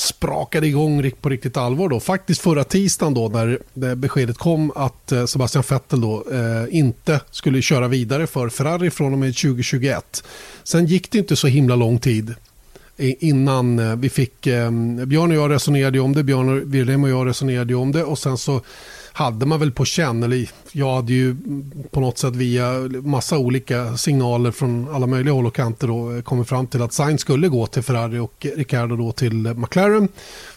[0.00, 2.00] sprakade igång på riktigt allvar då.
[2.00, 7.62] Faktiskt förra tisdagen då när beskedet kom att eh, Sebastian Vettel då eh, inte skulle
[7.62, 10.24] köra vidare för Ferrari från och med 2021.
[10.62, 12.34] Sen gick det inte så himla lång tid
[13.00, 14.70] innan eh, vi fick, eh,
[15.06, 18.18] Björn och jag resonerade om det, Björn och Wilhelm och jag resonerade om det och
[18.18, 18.60] sen så
[19.12, 21.36] hade man väl på känn, eller jag hade ju
[21.90, 26.22] på något sätt via massa olika signaler från alla möjliga håll och kanter då eh,
[26.22, 30.08] kommit fram till att Sainz skulle gå till Ferrari och Ricardo då till McLaren.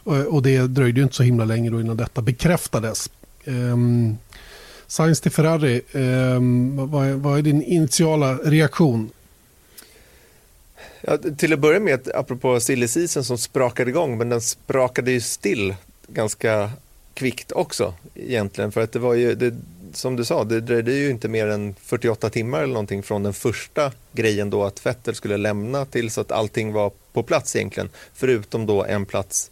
[0.05, 3.09] Eh, och det dröjde ju inte så himla länge då innan detta bekräftades.
[3.45, 4.17] Um,
[4.87, 9.09] Sainz till Ferrari, um, vad, är, vad är din initiala reaktion
[11.07, 15.21] Ja, till att börja med, apropå silly season som sprakade igång, men den sprakade ju
[15.21, 15.75] still
[16.07, 16.71] ganska
[17.13, 18.71] kvickt också egentligen.
[18.71, 19.53] För att det var ju, det,
[19.93, 23.33] som du sa, det dröjde ju inte mer än 48 timmar eller någonting från den
[23.33, 27.89] första grejen då att Vettel skulle lämna tills att allting var på plats egentligen.
[28.13, 29.51] Förutom då en plats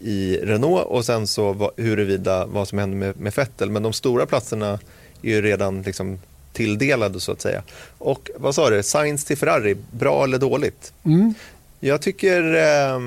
[0.00, 3.70] i Renault och sen så huruvida vad som hände med, med Vettel.
[3.70, 4.78] Men de stora platserna
[5.22, 6.20] är ju redan liksom
[6.52, 7.62] tilldelade så att säga.
[7.98, 10.92] Och vad sa du, Science till Ferrari, bra eller dåligt?
[11.04, 11.34] Mm.
[11.80, 13.00] Jag tycker eh,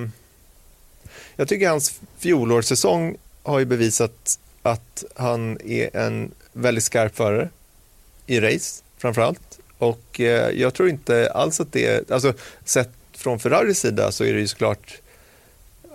[1.36, 7.50] jag tycker hans fjolårssäsong har ju bevisat att han är en väldigt skarp förare
[8.26, 9.60] i race framförallt.
[9.78, 12.34] Och eh, jag tror inte alls att det, alltså
[12.66, 15.00] sett från Ferraris sida så är det ju såklart
[15.84, 15.90] eh,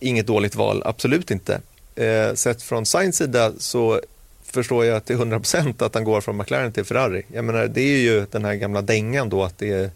[0.00, 1.60] inget dåligt val, absolut inte.
[1.94, 4.00] Eh, sett från Sainz sida så
[4.42, 7.22] förstår jag till 100% att han går från McLaren till Ferrari.
[7.32, 9.90] Jag menar, det är ju den här gamla dängan då att det är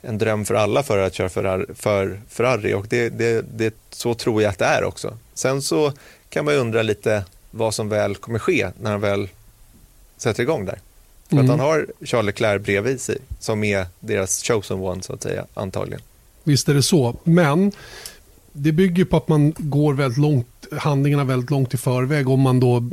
[0.00, 4.14] en dröm för alla för att köra Ferrari, för Ferrari och det, det, det, så
[4.14, 5.18] tror jag att det är också.
[5.34, 5.92] Sen så
[6.28, 9.28] kan man undra lite vad som väl kommer ske när han väl
[10.16, 10.78] sätter igång där.
[11.28, 11.44] För mm.
[11.44, 15.46] att han har Charles Leclerc bredvid sig som är deras chosen one så att säga,
[15.54, 16.00] antagligen.
[16.44, 17.72] Visst är det så, men
[18.52, 22.28] det bygger på att man går väldigt långt handlingarna väldigt långt i förväg.
[22.28, 22.90] Om man då,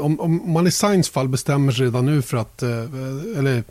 [0.00, 2.84] om, om man i Sainz fall bestämmer sig redan nu för att, eh,
[3.38, 3.64] eller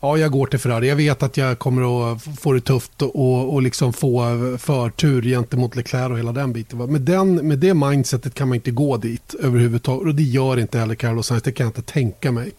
[0.00, 0.88] ja, jag går till Ferrari.
[0.88, 5.22] Jag vet att jag kommer att få det tufft och, och liksom få eh, förtur
[5.22, 6.92] gentemot Leclerc och hela den biten.
[6.92, 10.06] Med, den, med det mindsetet kan man inte gå dit överhuvudtaget.
[10.06, 12.52] Och det gör inte heller Carlos Sainz, det kan jag inte tänka mig.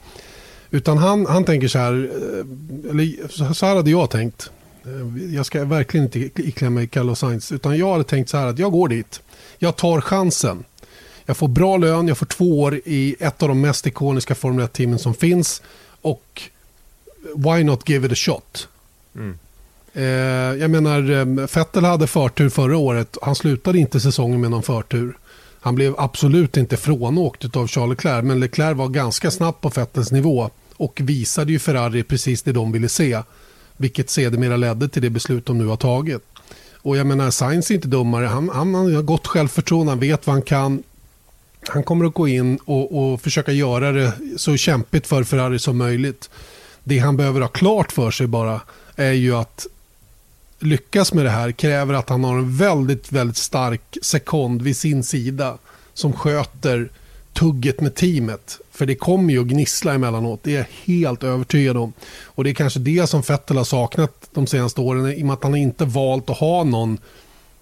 [0.69, 4.51] Utan han, han tänker så här, eh, eller så här hade jag tänkt.
[4.86, 8.47] Eh, jag ska verkligen inte iklämma mig Carlos Sainz, utan jag hade tänkt så här
[8.47, 9.21] att jag går dit
[9.63, 10.63] jag tar chansen.
[11.25, 14.65] Jag får bra lön, jag får två år i ett av de mest ikoniska Formel
[14.65, 15.62] 1-teamen som finns.
[16.01, 16.41] Och
[17.36, 18.67] why not give it a shot?
[19.15, 19.38] Mm.
[19.93, 23.17] Eh, jag menar, eh, Vettel hade förtur förra året.
[23.21, 25.17] Han slutade inte säsongen med någon förtur.
[25.62, 30.12] Han blev absolut inte frånåkt av Charles Leclerc, men Leclerc var ganska snabb på Vettels
[30.12, 33.21] nivå och visade ju Ferrari precis det de ville se,
[33.77, 36.21] vilket sedermera ledde till det beslut de nu har tagit.
[36.81, 38.25] Och jag menar, Sainz är inte dummare.
[38.25, 40.84] Han, han, han har gott självförtroende, han vet vad han kan.
[41.67, 45.77] Han kommer att gå in och, och försöka göra det så kämpigt för Ferrari som
[45.77, 46.29] möjligt.
[46.83, 48.61] Det han behöver ha klart för sig bara
[48.95, 49.67] är ju att
[50.59, 55.03] lyckas med det här kräver att han har en väldigt, väldigt stark sekond vid sin
[55.03, 55.57] sida
[55.93, 56.89] som sköter
[57.33, 58.59] tugget med teamet.
[58.71, 61.93] För det kommer ju att gnissla emellanåt, det är jag helt övertygad om.
[62.25, 65.33] Och det är kanske det som Vettel har saknat de senaste åren, i och med
[65.33, 66.97] att han inte valt att ha någon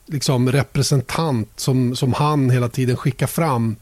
[0.05, 3.75] liksom, representant som, som han hela tiden skickar fram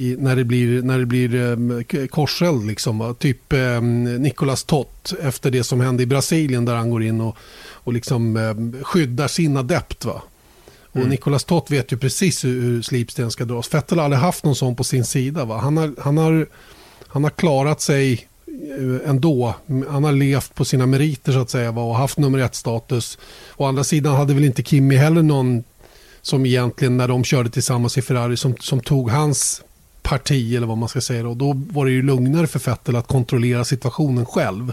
[0.00, 2.66] i, när det blir, när det blir eh, korseld.
[2.66, 3.82] Liksom, typ eh,
[4.18, 7.36] Nicolas Tott efter det som hände i Brasilien där han går in och,
[7.72, 10.04] och liksom, eh, skyddar sin adept.
[10.04, 10.22] Va?
[10.90, 11.08] Och mm.
[11.08, 13.74] Nicolas Tott vet ju precis hur, hur slipsten ska dras.
[13.74, 15.44] Vettel har aldrig haft någon sån på sin sida.
[15.44, 15.58] Va?
[15.58, 16.46] Han, har, han, har,
[17.06, 19.54] han har klarat sig eh, ändå.
[19.88, 21.82] Han har levt på sina meriter så att säga va?
[21.82, 23.18] och haft nummer ett-status.
[23.56, 25.64] Å andra sidan hade väl inte Kimi heller någon
[26.22, 29.62] som egentligen när de körde tillsammans i Ferrari som, som tog hans
[30.02, 31.28] parti eller vad man ska säga.
[31.28, 34.72] Och då var det ju lugnare för Vettel att kontrollera situationen själv.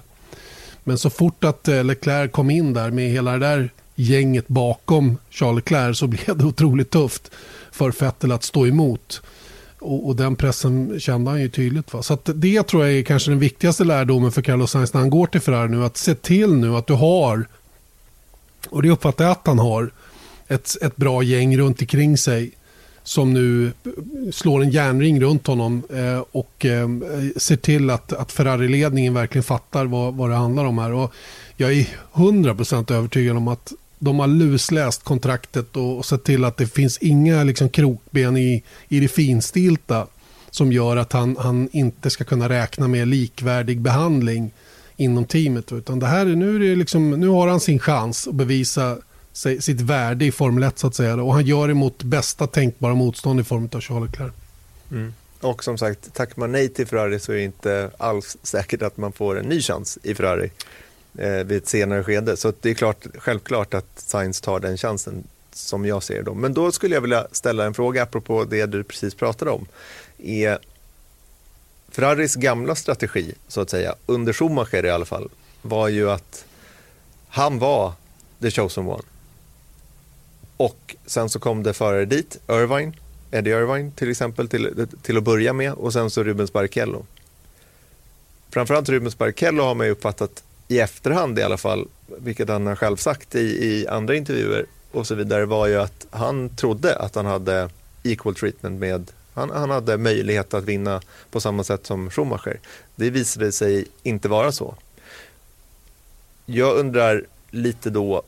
[0.84, 5.18] Men så fort att eh, Leclerc kom in där med hela det där gänget bakom
[5.30, 7.32] Charles Leclerc så blev det otroligt tufft
[7.72, 9.22] för Vettel att stå emot.
[9.80, 11.94] Och, och, den pressen kände han ju tydligt.
[11.94, 12.04] Va?
[12.04, 15.28] Så det tror jag är kanske den viktigaste lärdomen för Carlos Sainz när han går
[15.28, 15.86] till Ferrari nu.
[15.86, 17.48] Att se till nu att du har,
[18.70, 19.92] och det uppfattar jag att han har,
[20.48, 22.52] ett, ett bra gäng runt omkring sig
[23.08, 23.72] som nu
[24.32, 26.90] slår en järnring runt honom eh, och eh,
[27.38, 30.94] ser till att, att Ferrari-ledningen verkligen fattar vad, vad det handlar om här.
[30.94, 31.14] Och
[31.58, 36.58] jag är 100% övertygad om att de har lusläst kontraktet och, och sett till att
[36.58, 40.08] det finns inga liksom, krokben i, i det finstilta
[40.52, 44.52] som gör att han, han inte ska kunna räkna med likvärdig behandling
[44.98, 45.72] inom teamet.
[45.72, 48.98] Utan det här, nu, är det liksom, nu har han sin chans att bevisa
[49.38, 51.16] sitt värde i Formel 1 så att säga.
[51.16, 54.34] Och han gör det mot bästa tänkbara motstånd i form av Charles Leclerc.
[54.92, 55.14] Mm.
[55.42, 58.98] Och som sagt, tackar man nej till Ferrari så är det inte alls säkert att
[58.98, 60.52] man får en ny chans i Ferrari
[61.18, 62.38] eh, vid ett senare skede.
[62.38, 66.34] Så det är klart, självklart att Sainz tar den chansen som jag ser det.
[66.34, 69.66] Men då skulle jag vilja ställa en fråga apropå det du precis pratade om.
[70.18, 70.60] Är
[71.92, 75.30] Ferraris gamla strategi, så att säga, under Schumacher i alla fall,
[75.62, 76.46] var ju att
[77.28, 77.94] han var
[78.42, 79.04] the chosen one.
[80.58, 82.94] Och sen så kom det förare dit, Irvine,
[83.32, 87.06] Eddie Irvine till exempel, till, till att börja med och sen så Rubens Barrichello.
[88.50, 92.76] Framförallt Rubens Barrichello har man ju uppfattat i efterhand i alla fall, vilket han har
[92.76, 97.16] själv sagt i, i andra intervjuer och så vidare, var ju att han trodde att
[97.16, 97.70] han hade
[98.04, 102.60] equal treatment med han, han hade möjlighet att vinna på samma sätt som Schumacher.
[102.96, 104.76] Det visade sig inte vara så.
[106.46, 108.24] Jag undrar lite då,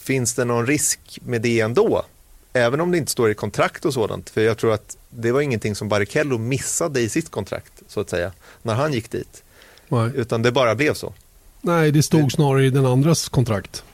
[0.00, 2.04] finns det någon risk med det ändå?
[2.52, 4.30] Även om det inte står i kontrakt och sådant.
[4.30, 8.10] För jag tror att det var ingenting som Barrichello missade i sitt kontrakt, så att
[8.10, 8.32] säga,
[8.62, 9.42] när han gick dit.
[9.88, 10.10] Nej.
[10.14, 11.14] Utan det bara blev så.
[11.60, 13.84] Nej, det stod snarare i den andras kontrakt.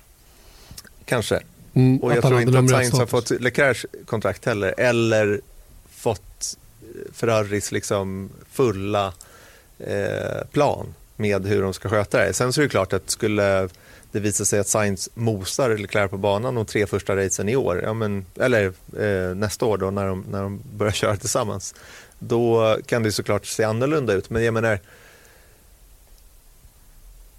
[1.04, 1.40] Kanske.
[1.74, 4.74] Mm, och jag tror inte att Sainz har fått Leclercs kontrakt heller.
[4.78, 5.40] Eller
[5.90, 6.56] fått
[7.12, 9.12] Ferraris liksom fulla
[9.78, 12.32] eh, plan med hur de ska sköta det.
[12.32, 13.68] Sen så är det klart att skulle
[14.12, 17.80] det visar sig att Sainz mosar Leclerc på banan de tre första racen i år,
[17.84, 21.74] ja, men, eller eh, nästa år då när de, när de börjar köra tillsammans,
[22.18, 24.30] då kan det såklart se annorlunda ut.
[24.30, 24.80] Men jag menar,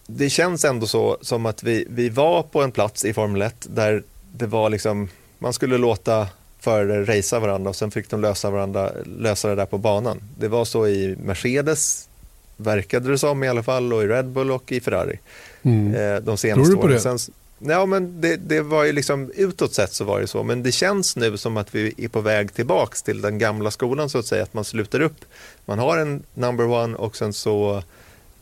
[0.07, 3.67] det känns ändå så som att vi, vi var på en plats i Formel 1
[3.69, 4.03] där
[4.33, 6.27] det var liksom, man skulle låta
[6.59, 10.21] förare racea varandra och sen fick de lösa, varandra, lösa det där på banan.
[10.39, 12.09] Det var så i Mercedes,
[12.57, 15.19] verkade det som i alla fall, och i Red Bull och i Ferrari.
[15.63, 15.95] Mm.
[15.95, 16.99] Eh, de senaste Tror du på det?
[16.99, 17.17] Sen,
[17.59, 20.71] ja, men det, det, var ju liksom, utåt sett så var det så, men det
[20.71, 24.25] känns nu som att vi är på väg tillbaks till den gamla skolan så att
[24.25, 25.25] säga, att man slutar upp.
[25.65, 27.83] Man har en number one och sen så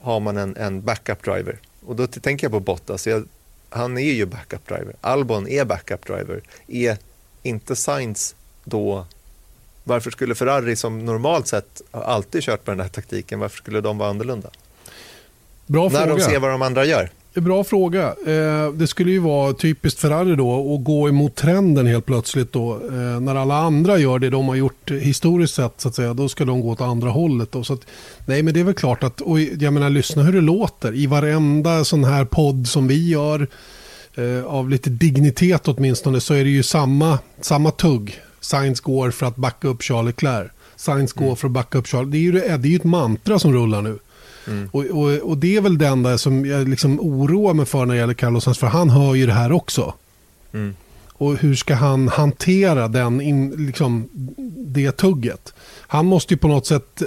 [0.02, 1.60] har man en, en backup driver.
[1.86, 3.24] Och då tänker jag på Bottas, jag,
[3.70, 4.96] han är ju backup driver.
[5.02, 6.42] Albon är backup driver.
[6.68, 6.98] Är
[7.44, 9.06] inte Sainz då
[9.88, 13.98] varför skulle Ferrari som normalt sett alltid kört på den här taktiken, varför skulle de
[13.98, 14.50] vara annorlunda?
[15.68, 16.16] Bra När fråga.
[16.16, 17.10] de ser vad de andra gör.
[17.42, 18.16] Bra fråga.
[18.28, 22.74] Eh, det skulle ju vara typiskt Ferrari då att gå emot trenden helt plötsligt då.
[22.74, 26.30] Eh, när alla andra gör det de har gjort historiskt sett så att säga, då
[26.30, 27.52] ska de gå åt andra hållet.
[27.52, 27.64] Då.
[27.64, 27.82] Så att,
[28.26, 31.08] nej men det är väl klart att, och jag menar lyssna hur det låter i
[31.08, 33.48] varenda sån här podd som vi gör.
[34.16, 38.20] Eh, av lite dignitet åtminstone så är det ju samma, samma tugg.
[38.42, 40.52] Science går för att backa upp Charles Leclerc.
[40.76, 41.36] Science går mm.
[41.36, 42.12] för att backa upp Charles.
[42.12, 44.00] Det är ju, det är ju ett mantra som rullar nu.
[44.48, 44.70] Mm.
[44.72, 47.94] Och, och, och, det är väl det enda som jag liksom oroar mig för när
[47.94, 49.94] det gäller Carlos för han hör ju det här också.
[50.54, 50.76] Mm.
[51.18, 54.10] Och hur ska han hantera den, in, liksom,
[54.58, 55.54] det tugget?
[55.88, 57.02] Han måste ju på något sätt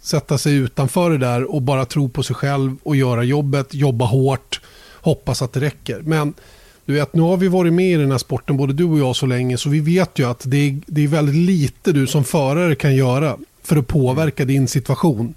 [0.00, 4.04] sätta sig utanför det där och bara tro på sig själv och göra jobbet, jobba
[4.04, 4.60] hårt,
[4.94, 6.00] hoppas att det räcker.
[6.04, 6.34] Men
[6.84, 9.16] du vet, nu har vi varit med i den här sporten, både du och jag,
[9.16, 12.24] så länge, så vi vet ju att det är, det är väldigt lite du som
[12.24, 15.34] förare kan göra för att påverka din situation.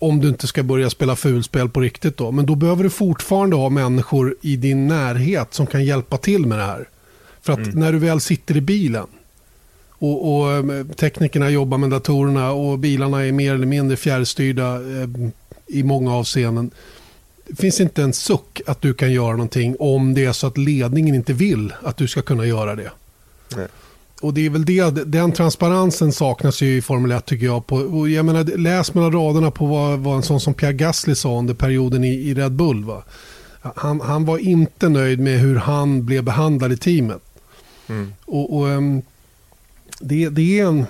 [0.00, 2.30] Om du inte ska börja spela fulspel på riktigt då.
[2.30, 6.58] Men då behöver du fortfarande ha människor i din närhet som kan hjälpa till med
[6.58, 6.88] det här.
[7.42, 7.80] För att mm.
[7.80, 9.06] när du väl sitter i bilen
[9.98, 15.08] och, och eh, teknikerna jobbar med datorerna och bilarna är mer eller mindre fjärrstyrda eh,
[15.66, 16.70] i många avseenden.
[17.46, 20.58] Det finns inte en suck att du kan göra någonting om det är så att
[20.58, 22.90] ledningen inte vill att du ska kunna göra det.
[23.56, 23.66] Nej.
[24.20, 27.66] Och det är väl det, den transparensen saknas ju i Formel 1 tycker jag.
[27.66, 31.14] På, och jag menar, läs mellan raderna på vad, vad en sån som Pierre Gasly
[31.14, 32.84] sa under perioden i, i Red Bull.
[32.84, 33.02] Va?
[33.60, 37.22] Han, han var inte nöjd med hur han blev behandlad i teamet.
[37.88, 38.12] Mm.
[38.24, 39.02] Och, och um,
[40.00, 40.86] det, det, är en,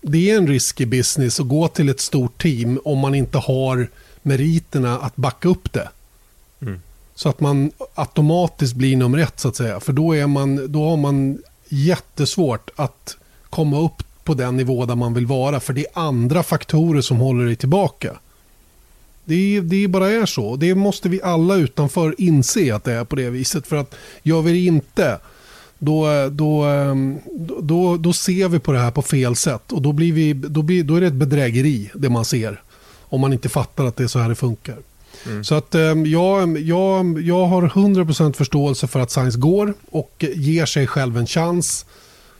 [0.00, 3.88] det är en risky business att gå till ett stort team om man inte har
[4.22, 5.88] meriterna att backa upp det.
[6.60, 6.80] Mm.
[7.14, 9.80] Så att man automatiskt blir nummer ett så att säga.
[9.80, 11.38] För då, är man, då har man
[11.72, 13.16] jättesvårt att
[13.50, 15.60] komma upp på den nivå där man vill vara.
[15.60, 18.16] För det är andra faktorer som håller dig tillbaka.
[19.24, 20.56] Det, det bara är så.
[20.56, 23.66] Det måste vi alla utanför inse att det är på det viset.
[23.66, 25.18] För att gör vi det inte,
[25.78, 29.72] då, ehm, då, då, då, ser vi på det här på fel sätt.
[29.72, 32.62] Och då, blir vi, då, blir, då är det ett bedrägeri, det man ser.
[33.00, 34.76] Om man inte fattar att det är så här det funkar.
[35.26, 35.44] Mm.
[35.44, 35.74] Så att
[36.06, 41.26] jag, jag, jag har 100% förståelse för att Sainz går och ger sig själv en
[41.26, 41.86] chans.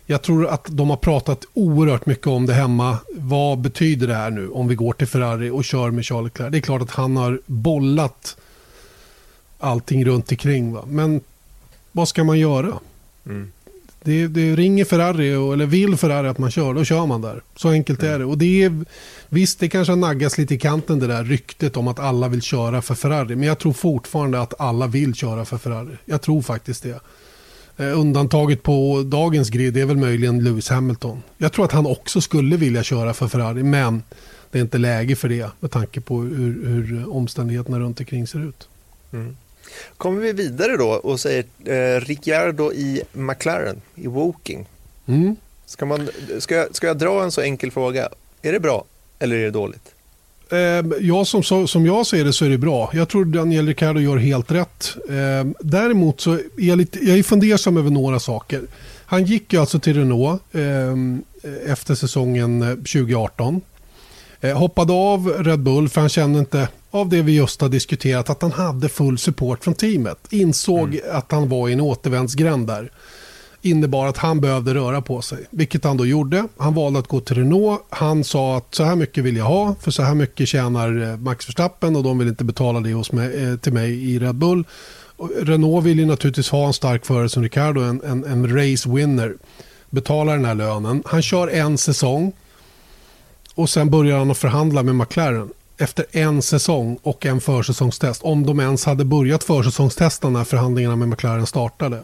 [0.07, 2.99] Jag tror att de har pratat oerhört mycket om det hemma.
[3.15, 6.53] Vad betyder det här nu om vi går till Ferrari och kör med Charles Leclerc?
[6.53, 8.37] Det är klart att han har bollat
[9.59, 10.73] allting runt omkring.
[10.73, 10.85] Va?
[10.87, 11.21] Men
[11.93, 12.79] vad ska man göra?
[13.27, 13.53] Mm.
[14.05, 17.43] Det, det, ringer Ferrari, eller vill Ferrari att man kör, då kör man där.
[17.57, 18.15] Så enkelt mm.
[18.15, 18.25] är det.
[18.25, 18.85] Och det är,
[19.29, 22.43] visst, det kanske har naggats lite i kanten det där ryktet om att alla vill
[22.43, 23.37] köra för Ferrari.
[23.37, 25.97] Men jag tror fortfarande att alla vill köra för Ferrari.
[26.05, 27.01] Jag tror faktiskt det.
[27.77, 31.23] Eh, undantaget på dagens grid är väl möjligen Lewis Hamilton.
[31.39, 34.03] Jag tror att han också skulle vilja köra för Ferrari, men
[34.51, 38.49] det är inte läge för det med tanke på hur, hur omständigheterna runt omkring ser
[38.49, 38.69] ut.
[39.13, 39.37] Mm.
[39.97, 44.67] Kommer vi vidare då och säger eh, Ricciardo i McLaren, i Woking.
[45.07, 45.37] Mm.
[45.67, 46.09] Ska, man,
[46.39, 48.09] ska, jag, ska jag dra en så enkel fråga?
[48.43, 48.85] Är det bra
[49.19, 49.95] eller är det dåligt?
[50.53, 50.59] Eh,
[51.01, 52.91] ja, som, som jag ser det så är det bra.
[52.93, 54.97] Jag tror Daniel Ricciardo gör helt rätt.
[55.09, 58.63] Eh, däremot så är jag, lite, jag är fundersam över några saker.
[59.07, 63.61] Han gick ju alltså till Renault eh, efter säsongen 2018.
[64.41, 68.31] Eh, hoppade av Red Bull för han kände inte, av det vi just har diskuterat,
[68.31, 70.19] att han hade full support från teamet.
[70.31, 71.17] Insåg mm.
[71.17, 72.91] att han var i en återvändsgränd där
[73.63, 76.49] innebar att han behövde röra på sig, vilket han då gjorde.
[76.57, 77.83] Han valde att gå till Renault.
[77.91, 81.17] Han sa att så här mycket vill jag ha, för så här mycket tjänar eh,
[81.17, 84.35] Max Verstappen och de vill inte betala det hos mig, eh, till mig i Red
[84.35, 84.65] Bull.
[85.43, 89.35] Renault vill ju naturligtvis ha en stark förare som Ricardo, en, en, en race winner.
[89.91, 91.03] Betala den här lönen.
[91.07, 92.33] Han kör en säsong
[93.55, 95.51] och sen börjar han att förhandla med McLaren
[95.83, 98.23] efter en säsong och en försäsongstest.
[98.23, 101.99] Om de ens hade börjat försäsongstesta när förhandlingarna med McLaren startade.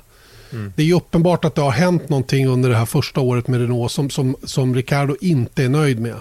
[0.53, 0.73] Mm.
[0.77, 3.93] Det är uppenbart att det har hänt någonting under det här första året med Renault
[3.93, 6.17] som, som, som Ricardo inte är nöjd med.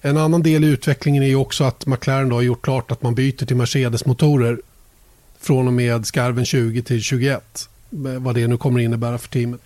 [0.00, 3.46] En annan del i utvecklingen är också att McLaren har gjort klart att man byter
[3.46, 4.60] till Mercedes-motorer
[5.40, 7.68] från och med skarven 20 till 21.
[7.90, 9.60] Vad det nu kommer innebära för teamet.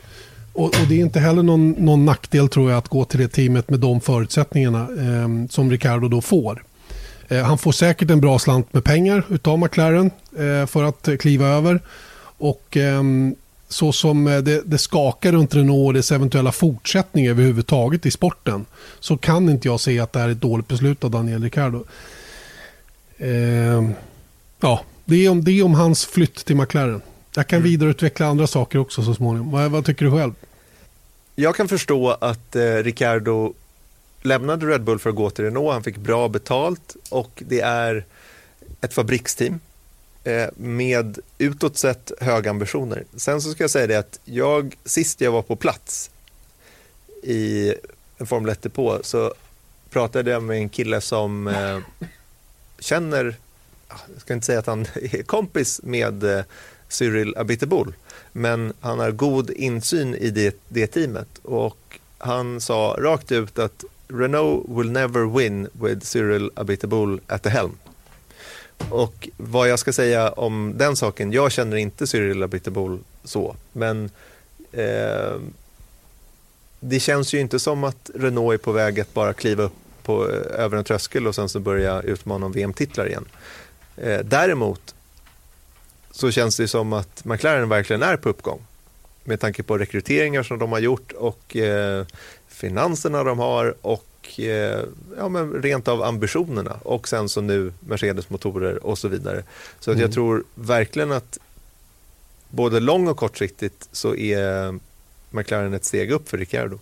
[0.52, 3.28] Och, och, det är inte heller någon, någon nackdel tror jag att gå till det
[3.28, 6.62] teamet med de förutsättningarna eh, som Ricardo då får.
[7.28, 11.46] Eh, han får säkert en bra slant med pengar av McLaren eh, för att kliva
[11.46, 11.80] över.
[12.38, 13.34] Och ehm,
[13.68, 18.66] så som eh, det, det skakar runt Renault och dess eventuella fortsättning överhuvudtaget i sporten
[19.00, 21.84] så kan inte jag se att det här är ett dåligt beslut av Daniel Ricciardo.
[23.18, 23.90] Eh,
[24.60, 27.00] ja, det är, om, det är om hans flytt till McLaren.
[27.34, 27.70] Jag kan mm.
[27.70, 29.50] vidareutveckla andra saker också så småningom.
[29.50, 30.32] Vad, vad tycker du själv?
[31.34, 33.54] Jag kan förstå att eh, Ricciardo
[34.22, 35.72] lämnade Red Bull för att gå till Renault.
[35.72, 38.04] Han fick bra betalt och det är
[38.80, 39.60] ett fabriksteam
[40.24, 43.04] eh, med utåt sett höga ambitioner.
[43.16, 46.10] Sen så ska jag säga det att jag, sist jag var på plats
[47.22, 47.74] i
[48.18, 49.34] en Formel 1-depå så
[49.90, 51.78] pratade jag med en kille som eh,
[52.78, 53.36] känner,
[53.88, 56.44] ah, jag ska inte säga att han är kompis med eh,
[56.88, 57.94] Cyril Abiteboul,
[58.32, 63.84] men han har god insyn i det, det teamet och han sa rakt ut att
[64.08, 67.78] Renault will never win with Cyril Abiteboul at the helm.
[68.90, 74.10] Och vad jag ska säga om den saken, jag känner inte Cyril Abiteboul så, men
[74.72, 75.36] eh,
[76.80, 80.30] det känns ju inte som att Renault är på väg att bara kliva upp på,
[80.30, 83.24] eh, över en tröskel och sen så börja utmana om VM-titlar igen.
[83.96, 84.94] Eh, däremot
[86.10, 88.60] så känns det som att McLaren verkligen är på uppgång
[89.24, 92.06] med tanke på rekryteringar som de har gjort och eh,
[92.58, 94.80] finanserna de har och eh,
[95.18, 99.42] ja, men rent av ambitionerna och sen så nu Mercedes-motorer och så vidare.
[99.80, 100.12] Så att jag mm.
[100.12, 101.38] tror verkligen att
[102.48, 104.78] både lång och kortsiktigt så är
[105.30, 106.78] McLaren ett steg upp för Ricciardo.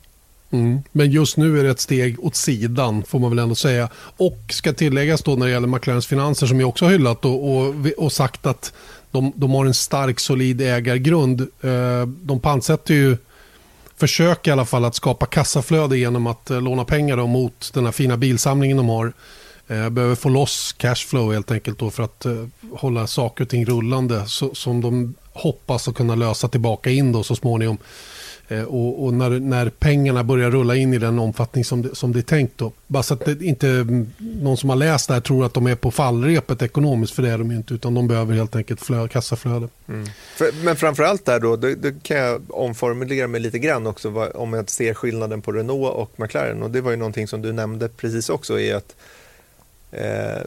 [0.51, 0.79] Mm.
[0.93, 3.89] Men just nu är det ett steg åt sidan får man väl ändå säga.
[4.17, 7.57] Och ska tilläggas då när det gäller McLarens finanser som jag också har hyllat och,
[7.57, 8.73] och, och sagt att
[9.11, 11.41] de, de, har en stark solid ägargrund.
[11.41, 13.17] Eh, de pantsätter ju
[13.97, 17.93] försöker i alla fall att skapa kassaflöde genom att eh, låna pengar mot den här
[17.93, 19.13] fina bilsamlingen de har.
[19.69, 23.65] Eh, behöver få loss cashflow helt enkelt då för att eh, hålla saker och ting
[23.65, 27.79] rullande som de hoppas att kunna lösa tillbaka in då så småningom.
[28.49, 32.13] Eh, och, och när, när, pengarna börjar rulla in i den omfattning som det, som
[32.13, 32.59] det är tänkt.
[32.59, 32.73] Då.
[32.87, 33.87] Bara så att det inte
[34.19, 37.31] någon som har läst det här tror att de är på fallrepet ekonomiskt, för det
[37.31, 39.69] är de inte, utan de behöver helt enkelt flö, kassaflöde.
[39.89, 40.07] Mm.
[40.37, 44.37] För, men framförallt där då, då, då, kan jag omformulera mig lite grann också, vad,
[44.37, 46.63] om jag ser skillnaden på Renault och McLaren.
[46.63, 48.97] Och det var ju någonting som du nämnde precis också, är att
[49.91, 50.43] eh,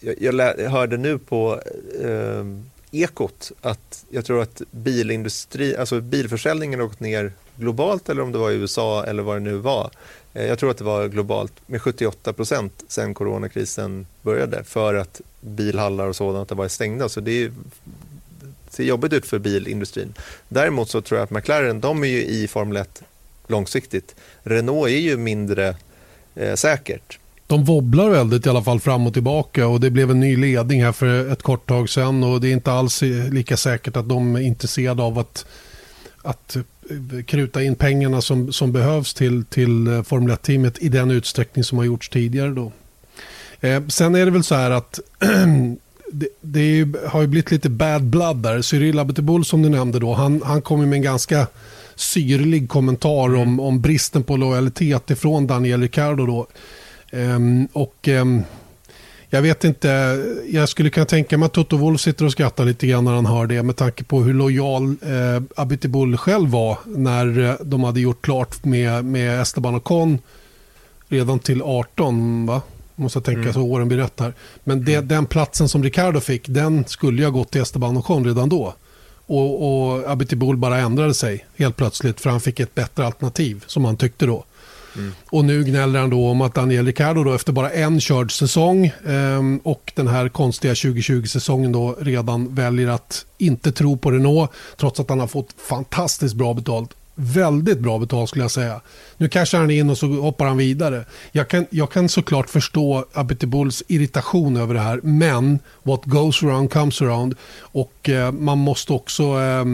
[0.00, 1.60] jag, jag, lä, jag, hörde nu på
[2.04, 2.44] eh,
[2.90, 8.38] Ekot att jag tror att bilindustri, alltså bilförsäljningen har gått ner globalt eller om det
[8.38, 9.90] var i USA eller vad det nu var.
[10.34, 15.20] Eh, jag tror att det var globalt med 78 procent sen coronakrisen började för att
[15.40, 17.08] bilhallar och sådant har varit stängda.
[17.08, 17.52] Så det, är,
[18.40, 20.14] det ser jobbigt ut för bilindustrin.
[20.48, 23.02] Däremot så tror jag att McLaren, de är ju i Formel 1
[23.46, 24.14] långsiktigt.
[24.42, 25.76] Renault är ju mindre
[26.34, 27.17] eh, säkert
[27.48, 30.84] de wobblar väldigt i alla fall fram och tillbaka och det blev en ny ledning
[30.84, 34.36] här för ett kort tag sedan och det är inte alls lika säkert att de
[34.36, 35.46] är intresserade av att,
[36.22, 41.10] att eh, kruta in pengarna som, som behövs till, till eh, Formel 1-teamet i den
[41.10, 42.50] utsträckning som har gjorts tidigare.
[42.50, 42.72] Då.
[43.60, 45.00] Eh, sen är det väl så här att
[46.12, 48.62] det, det har ju blivit lite bad blood där.
[48.62, 51.46] Cyril Abiteboul som du nämnde då, han, han kom med en ganska
[51.94, 56.46] syrlig kommentar om, om bristen på lojalitet ifrån Daniel Ricciardo då.
[57.12, 58.44] Um, och um,
[59.30, 59.88] jag vet inte,
[60.50, 63.26] jag skulle kunna tänka mig att Toto Wolff sitter och skrattar lite grann när han
[63.26, 68.00] hör det med tanke på hur lojal eh, Abitibul själv var när eh, de hade
[68.00, 70.18] gjort klart med, med Esteban Ocon
[71.08, 72.62] redan till 18 va?
[72.96, 73.52] Måste tänka mm.
[73.52, 74.34] så åren blir rätt här.
[74.64, 75.08] Men det, mm.
[75.08, 78.74] den platsen som Ricardo fick, den skulle jag gått till Esteban Ocon redan då.
[79.26, 83.84] Och, och Abitibul bara ändrade sig helt plötsligt för han fick ett bättre alternativ som
[83.84, 84.44] han tyckte då.
[84.96, 85.12] Mm.
[85.30, 88.86] Och nu gnäller han då om att Daniel Ricciardo då efter bara en körd säsong
[88.86, 95.00] eh, och den här konstiga 2020-säsongen då redan väljer att inte tro på Renault trots
[95.00, 96.94] att han har fått fantastiskt bra betalt.
[97.20, 98.80] Väldigt bra betalt skulle jag säga.
[99.16, 101.04] Nu cashar han in och så hoppar han vidare.
[101.32, 106.72] Jag kan, jag kan såklart förstå Abitibuls irritation över det här men what goes around
[106.72, 109.64] comes around och eh, man måste också eh,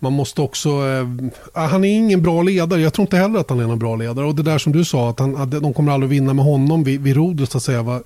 [0.00, 0.68] man måste också...
[0.68, 1.08] Eh,
[1.52, 2.80] han är ingen bra ledare.
[2.80, 4.26] Jag tror inte heller att han är någon bra ledare.
[4.26, 6.84] Och det där som du sa, att, han, att de kommer aldrig vinna med honom
[6.84, 7.50] vid, vid rodret.
[7.50, 8.02] Så att säga, va?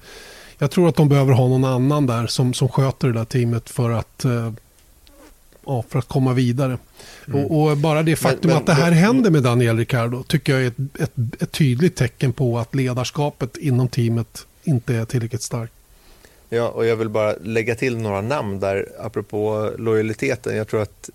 [0.58, 3.70] Jag tror att de behöver ha någon annan där som, som sköter det där teamet
[3.70, 4.52] för att, eh,
[5.66, 6.78] ja, för att komma vidare.
[7.28, 7.44] Mm.
[7.44, 10.22] Och, och, bara det faktum men, men, att det här men, händer med Daniel Ricciardo
[10.22, 15.04] tycker jag är ett, ett, ett tydligt tecken på att ledarskapet inom teamet inte är
[15.04, 15.72] tillräckligt starkt.
[16.48, 20.56] Ja, och jag vill bara lägga till några namn där apropå lojaliteten.
[20.56, 21.10] Jag tror att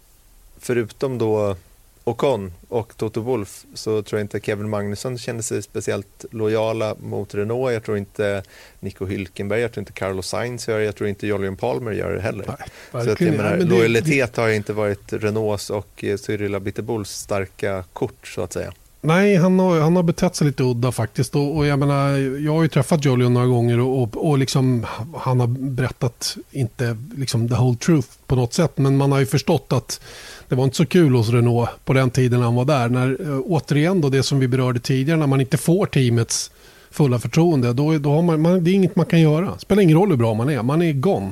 [0.60, 1.56] förutom då
[2.04, 7.36] Ocon och Toto Wolf så tror jag inte Kevin Magnusson kände sig speciellt lojala mot
[7.36, 7.74] Renault.
[7.74, 8.44] Jag tror inte
[8.80, 12.12] Nico Hülkenberg, jag tror inte Carlos Sainz gör det, jag tror inte Jolyon Palmer gör
[12.12, 12.46] det heller.
[12.48, 14.42] Nej, så att jag menar, ja, lojalitet det...
[14.42, 18.74] har inte varit Renaults och Cyril Abitebols starka kort så att säga.
[19.02, 21.36] Nej, han har, han har betett sig lite udda faktiskt.
[21.36, 24.86] Och, och jag, menar, jag har ju träffat Jolion några gånger och, och, och liksom,
[25.18, 29.26] han har berättat, inte liksom the whole truth på något sätt, men man har ju
[29.26, 30.02] förstått att
[30.48, 32.90] det var inte så kul hos Renault på den tiden han var där.
[32.90, 36.52] När, eh, återigen då det som vi berörde tidigare, när man inte får teamets
[36.92, 39.46] fulla förtroende, då, då har man, man, det är inget man kan göra.
[39.46, 41.32] Det spelar ingen roll hur bra man är, man är gone.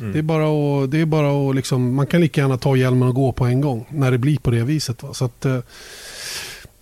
[0.00, 0.12] Mm.
[0.12, 3.08] Det är bara att, det är bara att liksom, man kan lika gärna ta hjälmen
[3.08, 5.02] och gå på en gång när det blir på det viset.
[5.02, 5.14] Va?
[5.14, 5.58] Så att, eh,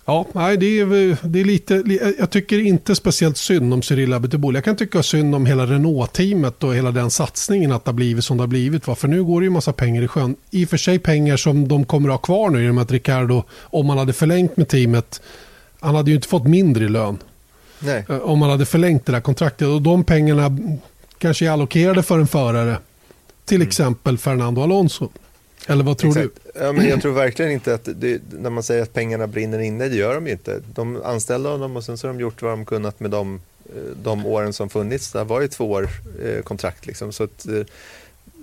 [0.07, 1.83] Ja, nej, det är, det är lite,
[2.19, 4.55] jag tycker inte speciellt synd om Cyril Abiteboul.
[4.55, 8.25] Jag kan tycka synd om hela Renault-teamet och hela den satsningen att det har blivit
[8.25, 8.87] som det har blivit.
[8.87, 8.95] Va?
[8.95, 10.35] För nu går det ju massa pengar i sjön.
[10.51, 12.81] I och för sig pengar som de kommer att ha kvar nu i och med
[12.81, 15.21] att Ricardo, om man hade förlängt med teamet,
[15.79, 17.17] han hade ju inte fått mindre i lön.
[17.79, 18.05] Nej.
[18.09, 19.67] Eh, om man hade förlängt det där kontraktet.
[19.67, 20.57] Och de pengarna
[21.17, 22.77] kanske är allokerade för en förare.
[23.45, 23.67] Till mm.
[23.67, 25.09] exempel Fernando Alonso.
[25.67, 26.39] Eller vad tror Exakt.
[26.53, 26.59] du?
[26.59, 29.89] Ja, men jag tror verkligen inte att det, när man säger att pengarna brinner inne,
[29.89, 30.61] det gör de ju inte.
[30.73, 33.81] De anställde honom och sen så har de gjort vad de kunnat med de, eh,
[34.03, 35.11] de åren som funnits.
[35.11, 35.89] Det var ju två år
[36.23, 37.11] eh, kontrakt liksom.
[37.11, 37.61] Så att, eh,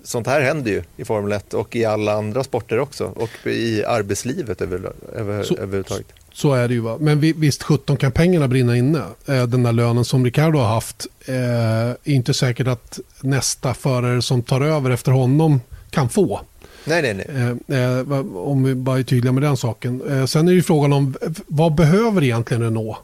[0.04, 3.84] sånt här händer ju i Formel 1 och i alla andra sporter också och i
[3.84, 6.06] arbetslivet över, över, så, överhuvudtaget.
[6.32, 6.80] Så är det ju.
[6.80, 6.96] Va?
[7.00, 9.02] Men visst, 17 kan pengarna brinna inne.
[9.24, 14.60] Den där lönen som Ricardo har haft är inte säkert att nästa förare som tar
[14.60, 15.60] över efter honom
[15.90, 16.40] kan få.
[16.84, 17.56] Nej, nej, nej.
[17.68, 20.02] Eh, eh, om vi bara är tydliga med den saken.
[20.10, 21.14] Eh, sen är det frågan om
[21.46, 22.96] vad behöver egentligen Renault?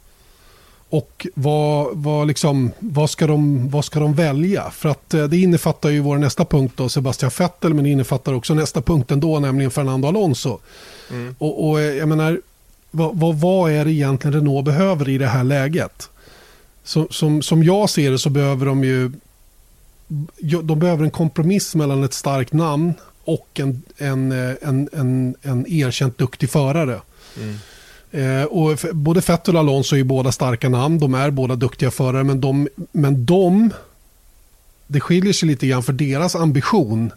[0.91, 4.71] Och vad, vad, liksom, vad, ska de, vad ska de välja?
[4.71, 8.55] För att det innefattar ju vår nästa punkt då, Sebastian Vettel, men det innefattar också
[8.55, 10.59] nästa punkt ändå, nämligen Fernando Alonso.
[11.11, 11.35] Mm.
[11.39, 12.41] Och, och, jag menar,
[12.91, 16.11] vad, vad, vad, är det egentligen Renault behöver i det här läget?
[16.85, 19.13] Som, som, som jag ser det så behöver de ju
[20.63, 22.95] de behöver en kompromiss mellan ett starkt namn
[23.29, 27.01] och en, en, en, en, en erkänt duktig förare.
[27.41, 27.59] Mm.
[28.11, 30.99] Eh, och både Vettel och Alonso är båda starka namn.
[30.99, 32.25] De är båda duktiga förare.
[32.25, 33.71] Men de, men de,
[34.87, 37.11] det skiljer sig lite grann för deras ambition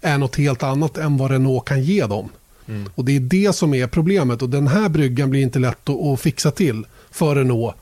[0.00, 2.28] är något helt annat än vad Renault kan ge dem.
[2.68, 2.90] Mm.
[2.94, 4.42] Och Det är det som är problemet.
[4.42, 7.74] Och Den här bryggan blir inte lätt att, att fixa till för Renault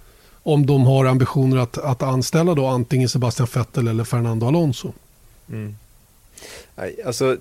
[0.43, 4.93] om de har ambitioner att, att anställa då antingen Sebastian Vettel eller Fernando Alonso.
[5.49, 5.77] Mm.
[6.77, 7.37] Nej, alltså,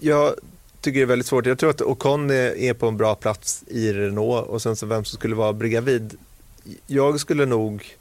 [0.00, 0.34] jag
[0.80, 1.46] tycker det är väldigt svårt.
[1.46, 5.04] Jag tror att Ocon är på en bra plats i Renault och sen så vem
[5.04, 6.18] som skulle vara bredvid.
[6.86, 7.96] Jag skulle nog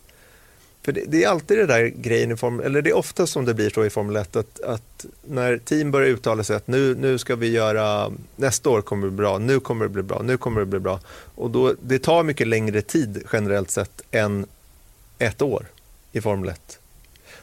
[0.81, 3.45] för det, det, är alltid det där grejen i Formel eller det är ofta som
[3.45, 6.95] det blir så i Formel 1 att, att, när team börjar uttala sig att nu,
[6.95, 10.21] nu ska vi göra, nästa år kommer det bli bra, nu kommer det bli bra,
[10.21, 10.99] nu kommer det bli bra.
[11.35, 14.45] Och då, det tar mycket längre tid generellt sett än
[15.19, 15.65] ett år
[16.11, 16.79] i Formel 1.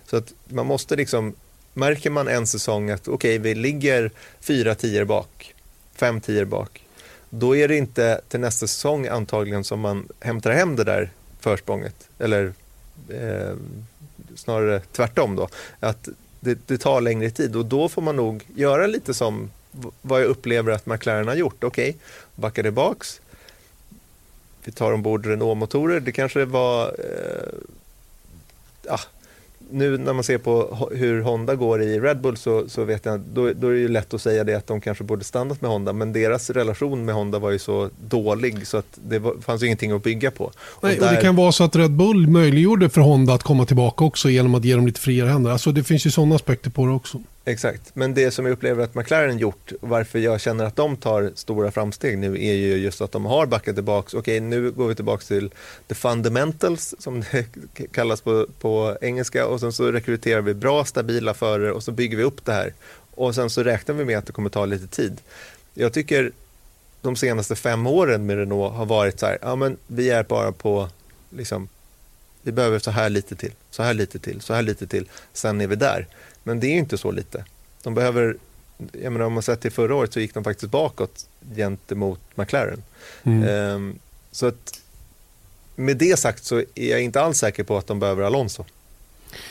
[0.07, 1.35] Så att man måste liksom,
[1.77, 4.11] märker man en säsong att okej, okay, vi ligger
[4.41, 5.55] fyra tior bak,
[5.95, 6.85] fem tior bak,
[7.31, 11.11] då är det inte till nästa säsong antagligen som man hämtar hem det där
[11.41, 12.53] försprånget, eller
[13.09, 13.57] eh,
[14.35, 15.49] snarare tvärtom då.
[15.81, 16.09] Att
[16.41, 19.51] det, det, tar längre tid och då får man nog göra lite som
[20.03, 21.64] vad jag upplever att McLaren har gjort.
[21.64, 22.01] Okej, okay,
[22.35, 23.20] backa tillbaks.
[24.64, 26.01] Vi tar ombord Renault-motorer.
[26.01, 27.59] Det kanske var eh,
[28.95, 29.01] ah,
[29.71, 33.21] nu när man ser på hur Honda går i Red Bull så, så vet jag,
[33.21, 35.71] då, då är det ju lätt att säga det att de kanske borde stannat med
[35.71, 39.62] Honda, men deras relation med Honda var ju så dålig så att det var, fanns
[39.62, 40.53] ju ingenting att bygga på.
[40.81, 41.09] Nej, och, där...
[41.09, 44.31] och Det kan vara så att Red Bull möjliggjorde för Honda att komma tillbaka också
[44.31, 45.51] genom att ge dem lite friare händer.
[45.51, 47.21] Alltså det finns ju sådana aspekter på det också.
[47.49, 51.32] Exakt, men det som jag upplever att McLaren gjort, varför jag känner att de tar
[51.34, 54.18] stora framsteg nu är ju just att de har backat tillbaka.
[54.18, 55.51] Okej, nu går vi tillbaka till
[55.88, 57.47] the fundamentals som det
[57.92, 62.16] kallas på, på engelska och sen så rekryterar vi bra, stabila förare och så bygger
[62.16, 62.72] vi upp det här.
[63.14, 65.20] Och sen så räknar vi med att det kommer ta lite tid.
[65.74, 66.32] Jag tycker
[67.03, 70.53] de senaste fem åren med Renault har varit så här, ja men vi är bara
[70.53, 70.88] på,
[71.30, 71.68] liksom,
[72.42, 75.61] vi behöver så här lite till, så här lite till, så här lite till, sen
[75.61, 76.07] är vi där.
[76.47, 77.44] Men det är inte så lite.
[77.82, 78.36] De behöver,
[78.92, 81.26] jag menar om man sett till förra året så gick de faktiskt bakåt
[81.57, 82.82] gentemot McLaren.
[83.22, 83.49] Mm.
[83.49, 83.99] Um,
[84.30, 84.80] så att
[85.76, 88.64] med det sagt så är jag inte alls säker på att de behöver Alonso.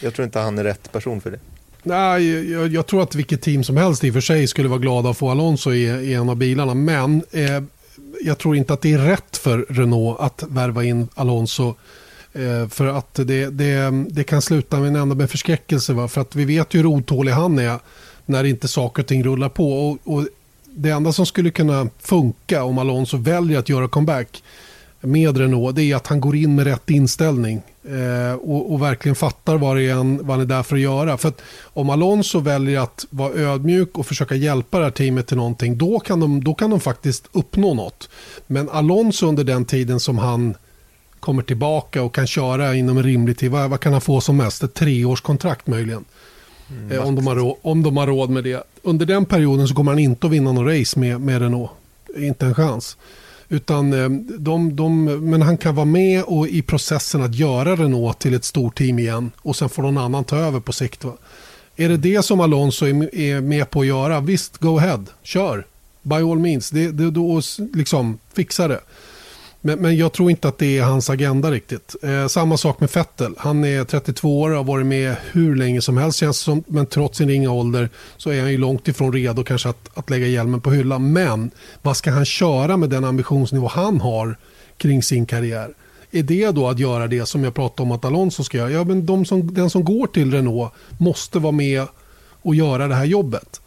[0.01, 1.39] Jag tror inte han är rätt person för det.
[1.83, 4.79] Nej, jag, jag, tror att vilket team som helst i och för sig skulle vara
[4.79, 6.73] glada att få Alonso i, i en av bilarna.
[6.73, 7.63] Men eh,
[8.21, 11.75] jag tror inte att det är rätt för Renault att värva in Alonso
[12.35, 15.93] Eh, för att det, det, det kan sluta med en enda med förskräckelse.
[15.93, 16.07] Va?
[16.07, 17.79] För att vi vet ju hur otålig han är
[18.25, 19.89] när inte saker och ting rullar på.
[19.89, 20.27] Och, och
[20.65, 24.43] det enda som skulle kunna funka om Alonso väljer att göra comeback
[25.01, 29.15] med Renault det är att han går in med rätt inställning eh, och, och, verkligen
[29.15, 31.17] fattar vad, det är han, vad han är där för att göra.
[31.17, 35.37] För att om Alonso väljer att vara ödmjuk och försöka hjälpa det här teamet till
[35.37, 38.09] någonting då kan de, då kan de faktiskt uppnå något.
[38.47, 40.55] Men Alonso under den tiden som han
[41.19, 43.51] kommer tillbaka och kan köra inom en rimlig tid.
[43.51, 44.63] Vad, vad kan han få som mest?
[44.63, 46.05] Ett treårskontrakt möjligen.
[46.69, 48.63] Mm, eh, om, de har om de har råd med det.
[48.81, 51.71] Under den perioden så kommer han inte att vinna någon race med, med Renault.
[52.17, 52.97] Inte en chans.
[53.49, 54.09] Utan eh,
[54.39, 58.45] de, de, men han kan vara med och i processen att göra Renault till ett
[58.45, 59.31] stort team igen.
[59.37, 61.03] Och sen får någon annan ta över på sikt.
[61.03, 61.13] Va?
[61.75, 64.19] Är det det som Alonso är, är med på att göra?
[64.19, 65.03] Visst, go ahead.
[65.23, 65.65] Kör.
[66.01, 66.69] By all means.
[66.69, 67.41] Det, det, då
[67.73, 68.79] liksom, fixa det.
[69.65, 71.95] Men, men jag tror inte att det är hans agenda riktigt.
[72.03, 73.33] Eh, samma sak med Fettel.
[73.37, 76.63] Han är 32 år och har varit med hur länge som helst känns som.
[76.67, 80.09] Men trots sin ringa ålder så är han ju långt ifrån redo kanske att, att
[80.09, 81.13] lägga hjälmen på hyllan.
[81.13, 81.51] Men
[81.81, 84.37] vad ska han köra med den ambitionsnivå han har
[84.77, 85.69] kring sin karriär?
[86.11, 88.71] Är det då att göra det som jag pratade om att Alonso ska göra?
[88.71, 91.85] Ja, men de som, den som går till Renault måste vara med
[92.41, 93.61] och göra det här jobbet.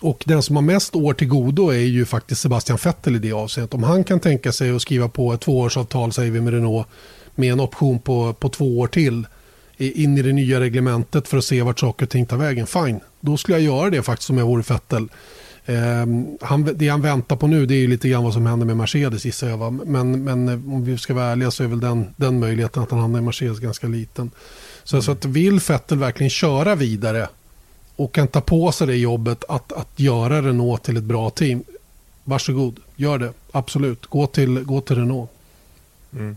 [0.00, 3.32] Och den som har mest år till godo är ju faktiskt Sebastian Vettel i det
[3.32, 3.74] avseendet.
[3.74, 6.86] Om han kan tänka sig att skriva på ett tvåårsavtal säger vi med Renault
[7.34, 9.26] med en option på, på två år till
[9.78, 12.66] in i det nya reglementet för att se vart saker och ting tar vägen.
[12.66, 15.08] Fine, då skulle jag göra det faktiskt om jag vore Vettel.
[15.64, 16.06] Eh,
[16.40, 19.24] han, det han väntar på nu det är lite grann vad som händer med Mercedes
[19.24, 19.56] gissar jag.
[19.56, 19.70] Va?
[19.70, 22.90] Men, men eh, om vi ska vara ärliga så är väl den, den möjligheten att
[22.90, 24.30] han hamnar i Mercedes ganska liten.
[24.84, 25.02] Så, mm.
[25.02, 27.28] så att vill Vettel verkligen köra vidare
[27.98, 31.64] och kan ta på sig det jobbet att, att göra Renault till ett bra team.
[32.24, 33.32] Varsågod, gör det.
[33.50, 34.06] Absolut.
[34.06, 35.30] Gå till, gå till Renault.
[36.12, 36.36] Mm.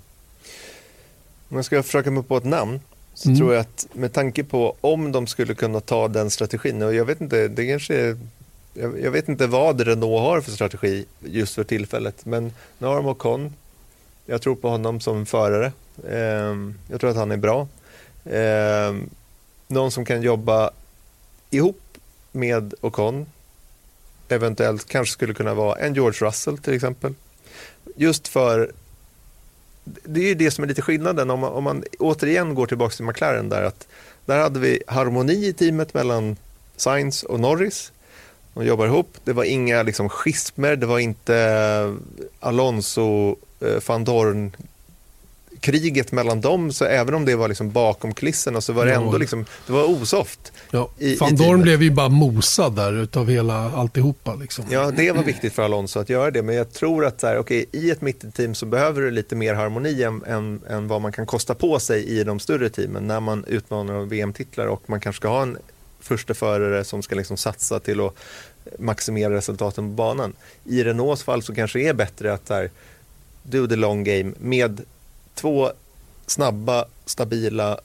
[1.49, 2.80] Om jag ska försöka mig på ett namn
[3.14, 3.39] så mm.
[3.39, 7.05] tror jag att med tanke på om de skulle kunna ta den strategin och jag
[7.05, 8.18] vet inte, det kanske är,
[8.74, 12.95] jag, jag, vet inte vad Renault har för strategi just för tillfället men nu har
[12.95, 13.53] de Ocon.
[14.26, 15.72] Jag tror på honom som förare.
[16.09, 16.55] Eh,
[16.89, 17.68] jag tror att han är bra.
[18.26, 18.95] Eh,
[19.68, 20.72] någon som kan jobba
[21.52, 21.82] ihop
[22.32, 23.26] med Ocon.
[24.30, 27.14] Eventuellt kanske skulle kunna vara en George Russell till exempel.
[27.95, 28.72] Just för
[29.84, 32.95] det är ju det som är lite skillnaden om man, om man återigen går tillbaka
[32.95, 33.88] till McLaren där att
[34.26, 36.38] där hade vi harmoni i teamet mellan
[36.76, 37.91] Sainz och Norris.
[38.54, 39.18] De jobbar ihop.
[39.24, 41.93] Det var inga liksom, schismer, det var inte eh,
[42.39, 44.52] Alonso, eh, van Dorn
[45.62, 49.18] kriget mellan dem, så även om det var liksom bakom kulisserna så var det ändå
[49.18, 50.51] liksom, det var osoft.
[50.72, 54.36] Ja, i, Van Dorn blev ju bara mosad där utav hela alltihopa.
[54.36, 54.66] Liksom.
[54.70, 57.39] Ja, det var viktigt för Alonso att göra det, men jag tror att så här,
[57.39, 61.12] okay, i ett mittenteam så behöver du lite mer harmoni än, än, än, vad man
[61.12, 65.20] kan kosta på sig i de större teamen när man utmanar VM-titlar och man kanske
[65.20, 65.57] ska ha en
[65.99, 68.16] första förare som ska liksom satsa till att
[68.80, 70.34] maximera resultaten på banan.
[70.66, 72.70] I Renaults fall så kanske det är bättre att här,
[73.43, 74.82] do the long game med
[75.42, 75.72] två
[76.28, 77.80] snabba, stabila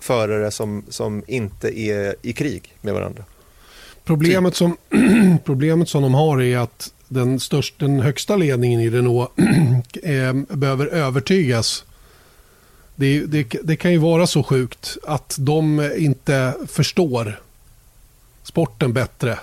[0.00, 3.24] förare som, som inte är i krig med varandra.
[4.04, 4.76] Problemet som,
[5.44, 9.30] problemet som de har är att den, störst, den högsta ledningen i Renault
[10.02, 11.84] eh, behöver övertygas.
[12.94, 17.40] Det, det, det, kan ju vara så sjukt att de inte förstår
[18.42, 19.38] sporten bättre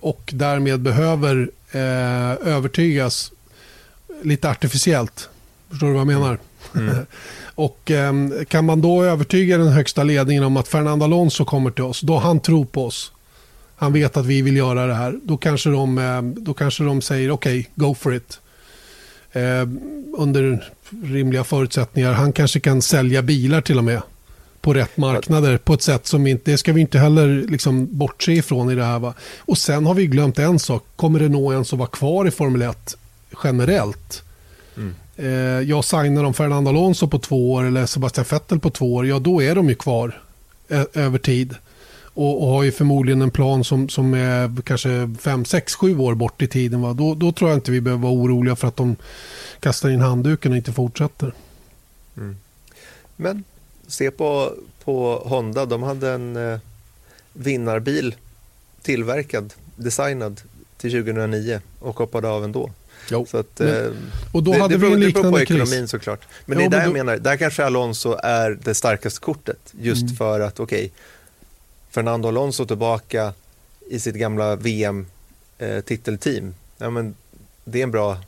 [0.00, 3.32] och därmed behöver eh, övertygas
[4.22, 5.28] lite artificiellt.
[5.70, 6.38] Förstår du vad jag menar?
[6.76, 7.06] Mm.
[7.54, 8.12] och eh,
[8.48, 12.18] kan man då övertyga den högsta ledningen om att Fernando Alonso kommer till oss, då
[12.18, 13.12] han tror på oss.
[13.76, 15.20] Han vet att vi vill göra det här.
[15.22, 18.40] Då kanske de, eh, då kanske de säger okej, okay, go for it.
[19.32, 19.68] Eh,
[20.18, 20.70] under
[21.04, 22.12] rimliga förutsättningar.
[22.12, 24.02] Han kanske kan sälja bilar till och med
[24.60, 28.32] på rätt marknader på ett sätt som inte, det ska vi inte heller liksom bortse
[28.32, 28.98] ifrån i det här.
[28.98, 29.14] Va?
[29.38, 32.62] Och sen har vi glömt en sak, kommer Renault ens att vara kvar i Formel
[32.62, 32.96] 1
[33.44, 34.22] generellt?
[34.76, 35.28] Mm Eh,
[35.60, 39.18] jag signar om Fernando Alonso på två år eller Sebastian Vettel på två år, ja
[39.18, 40.22] då är de ju kvar
[40.68, 41.54] eh, över tid.
[42.04, 46.14] Och, och, har ju förmodligen en plan som, som är kanske 5, 6, 7 år
[46.14, 46.82] bort i tiden.
[46.82, 46.92] Va?
[46.92, 48.96] Då, då tror jag inte vi behöver vara oroliga för att de
[49.60, 51.32] kastar in handduken och inte fortsätter.
[52.16, 52.36] Mm.
[53.16, 53.44] Men
[53.86, 54.52] se på,
[54.84, 56.58] på Honda, de hade en eh,
[57.32, 58.14] vinnarbil
[58.82, 60.40] tillverkad, designad
[60.76, 62.70] till 2009 och hoppade av ändå.
[63.10, 63.26] Jo.
[63.30, 63.90] Så att, men, eh,
[64.32, 65.90] och då det, hade det, vi en liknande det beror på ekonomin kris.
[65.90, 66.20] såklart.
[66.46, 66.98] Men ja, det är där men då...
[66.98, 69.74] jag menar, där kanske Alonso är det starkaste kortet.
[69.80, 70.16] Just mm.
[70.16, 70.90] för att, okej, okay,
[71.90, 73.32] Fernando Alonso tillbaka
[73.88, 76.46] i sitt gamla VM-titelteam.
[76.46, 77.14] Eh, ja, men
[77.64, 78.18] det är en bra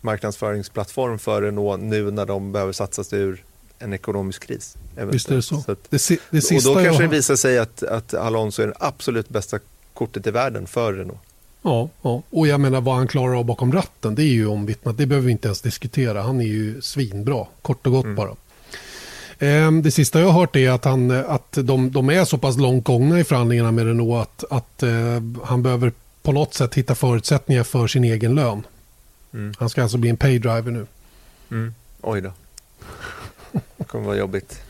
[0.00, 3.44] marknadsföringsplattform för Renault nu när de behöver satsa sig ur
[3.78, 4.76] en ekonomisk kris.
[4.96, 5.60] Visst är det så.
[5.60, 8.74] så att, det, det och då kanske det visar sig att, att Alonso är det
[8.78, 9.58] absolut bästa
[9.94, 11.20] kortet i världen för Renault.
[11.62, 14.96] Ja, ja, och jag menar vad han klarar av bakom ratten, det är ju omvittnat.
[14.98, 16.22] Det behöver vi inte ens diskutera.
[16.22, 18.16] Han är ju svinbra, kort och gott mm.
[18.16, 18.36] bara.
[19.38, 22.56] Ehm, det sista jag har hört är att, han, att de, de är så pass
[22.58, 25.92] långt gångna i förhandlingarna med Renault att, att uh, han behöver
[26.22, 28.62] på något sätt hitta förutsättningar för sin egen lön.
[29.32, 29.54] Mm.
[29.58, 30.86] Han ska alltså bli en paydriver nu.
[31.50, 31.74] Mm.
[32.00, 32.32] Oj då.
[33.76, 34.62] Det kommer vara jobbigt.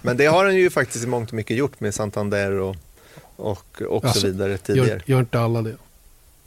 [0.00, 2.76] Men det har han ju faktiskt i mångt och mycket gjort med Santander och,
[3.36, 4.88] och, och alltså, så vidare tidigare.
[4.88, 5.76] Gör, gör inte alla det?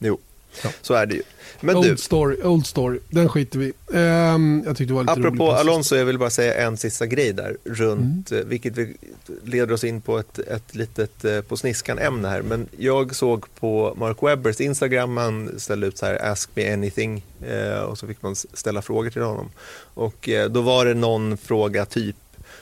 [0.04, 0.20] Jo,
[0.64, 0.70] ja.
[0.82, 1.24] så är det ju.
[1.62, 5.14] Men old, du, story, old story, den skiter vi um, jag tyckte det var lite
[5.14, 8.43] Apropå Alonso, jag vill bara säga en sista grej där, runt, mm.
[8.43, 8.74] Eh, vilket
[9.43, 12.41] leder oss in på ett, ett litet eh, på sniskan-ämne här.
[12.41, 17.26] Men jag såg på Mark Webbers Instagram, han ställde ut så här Ask me anything
[17.47, 19.49] eh, och så fick man ställa frågor till honom.
[19.93, 22.16] Och då var det någon fråga typ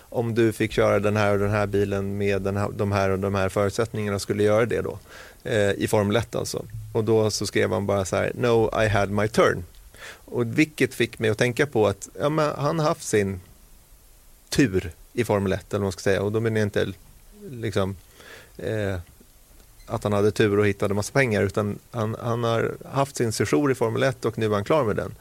[0.09, 3.09] om du fick köra den här och den här bilen med den här, de här
[3.09, 4.99] och de här förutsättningarna, skulle göra det då?
[5.43, 6.65] Eh, I Formel 1 alltså.
[6.91, 9.63] Och då så skrev han bara så här, no I had my turn.
[10.09, 13.39] Och vilket fick mig att tänka på att ja, men han haft sin
[14.49, 16.21] tur i Formel 1 eller vad man ska säga.
[16.21, 16.93] Och då menar jag inte
[17.49, 17.95] liksom,
[18.57, 18.99] eh,
[19.85, 23.71] att han hade tur och hittade massa pengar utan han, han har haft sin session
[23.71, 25.15] i Formel 1 och nu är han klar med den.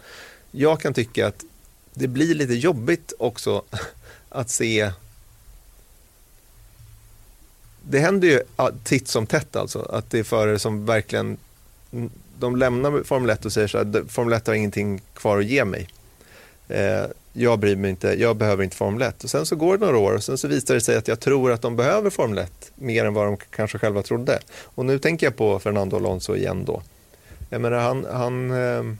[0.50, 1.44] Jag kan tycka att
[1.94, 3.62] det blir lite jobbigt också
[4.28, 4.92] att se
[7.82, 8.42] det händer ju
[8.84, 11.36] titt som tätt alltså, att det är förare som verkligen
[12.38, 15.64] de lämnar Formel 1 och säger så här, Formel 1 har ingenting kvar att ge
[15.64, 15.88] mig.
[16.68, 19.24] Eh, jag bryr mig inte, jag behöver inte Formel 1.
[19.24, 21.20] Och sen så går det några år och sen så visar det sig att jag
[21.20, 24.38] tror att de behöver Formel 1 mer än vad de kanske själva trodde.
[24.64, 26.82] Och nu tänker jag på Fernando Alonso igen då.
[27.50, 28.94] Jag menar, han, han, eh,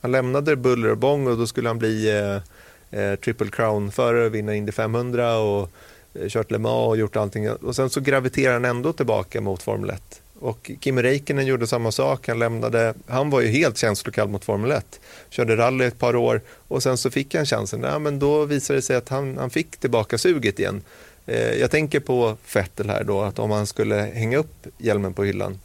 [0.00, 4.54] han lämnade buller och bång och då skulle han bli eh, eh, Triple Crown-förare, vinna
[4.54, 5.70] Indy 500 och
[6.14, 7.50] eh, kört Le Mans och gjort allting.
[7.50, 10.21] Och sen så graviterar han ändå tillbaka mot Formel 1.
[10.42, 12.28] Och Kimi Räikkönen gjorde samma sak.
[12.28, 15.00] Han, lämnade, han var ju helt känslokall mot Formel 1.
[15.30, 17.82] Körde rally ett par år och sen så fick han chansen.
[17.82, 20.82] Ja, men då visade det sig att han, han fick tillbaka suget igen.
[21.26, 25.24] Eh, jag tänker på Vettel här då, att om han skulle hänga upp hjälmen på
[25.24, 25.58] hyllan.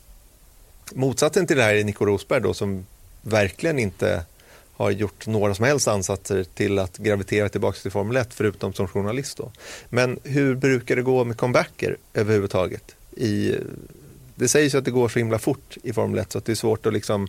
[0.93, 2.85] Motsatsen till det här är Nico Rosberg då som
[3.21, 4.23] verkligen inte
[4.73, 8.87] har gjort några som helst ansatser till att gravitera tillbaka till Formel 1 förutom som
[8.87, 9.37] journalist.
[9.37, 9.51] Då.
[9.89, 12.95] Men hur brukar det gå med comebacker överhuvudtaget?
[13.15, 13.55] I,
[14.37, 16.51] det sägs ju att det går så himla fort i Formel 1 så att det
[16.51, 17.27] är svårt att liksom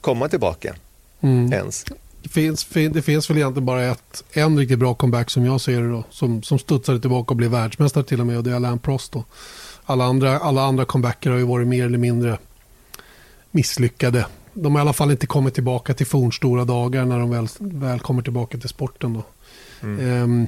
[0.00, 0.74] komma tillbaka
[1.20, 1.52] mm.
[1.52, 1.84] ens.
[2.22, 5.80] Det finns, det finns väl egentligen bara ett, en riktigt bra comeback som jag ser
[5.82, 8.54] det då, som, som studsade tillbaka och blev världsmästare till och med och det är
[8.54, 9.12] Alain Prost.
[9.12, 9.24] Då.
[9.84, 12.38] Alla, andra, alla andra comebacker har ju varit mer eller mindre
[13.50, 17.48] misslyckade de har i alla fall inte kommit tillbaka till fornstora dagar när de väl,
[17.58, 19.12] väl kommer tillbaka till sporten.
[19.12, 19.22] Då.
[19.80, 20.22] Mm.
[20.22, 20.46] Um,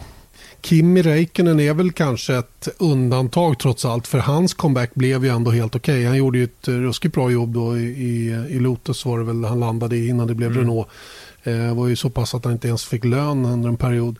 [0.62, 4.06] Kimi Räikkönen är väl kanske ett undantag trots allt.
[4.06, 5.94] För hans comeback blev ju ändå helt okej.
[5.94, 6.06] Okay.
[6.06, 9.60] Han gjorde ju ett ruskigt bra jobb då i, i, Lotus var det väl han
[9.60, 10.60] landade innan det blev mm.
[10.60, 10.88] Renault.
[11.44, 14.16] Det eh, var ju så pass att han inte ens fick lön under en period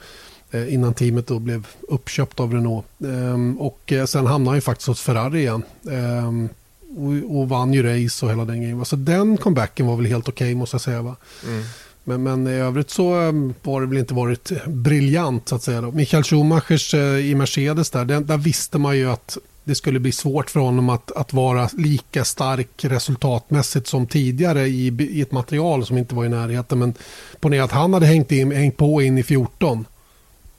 [0.51, 2.87] eh, innan teamet då blev uppköpt av Renault.
[3.05, 5.63] Ehm, och eh, sen hamnade han ju faktiskt hos Ferrari igen.
[5.91, 6.49] Ehm,
[6.97, 8.85] och, och vann ju race och hela den grejen.
[8.85, 11.03] Så den comebacken var väl helt okej okay, måste jag säga.
[11.03, 11.17] Va?
[11.47, 11.65] Mm.
[12.05, 15.81] Men, men i övrigt så ehm, var det väl inte varit briljant så att säga.
[15.81, 15.91] Då.
[15.91, 20.13] Michael Schumachers eh, i Mercedes där, där, där visste man ju att det skulle bli
[20.13, 25.87] svårt för honom att, att vara lika stark resultatmässigt som tidigare i, i ett material
[25.87, 26.79] som inte var i närheten.
[26.79, 26.95] Men
[27.41, 29.87] ponera att han hade hängt, in, hängt på in i 14.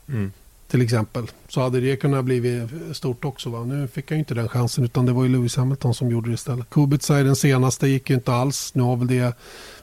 [0.08, 0.32] Mm
[0.74, 1.32] till exempel.
[1.48, 3.50] Så hade det kunnat bli stort också.
[3.50, 3.64] Va?
[3.64, 6.34] Nu fick jag inte den chansen utan det var ju Lewis Hamilton som gjorde det
[6.34, 6.70] istället.
[6.70, 8.76] Kubica är den senaste, gick ju inte alls.
[8.76, 9.38] Nu har väl det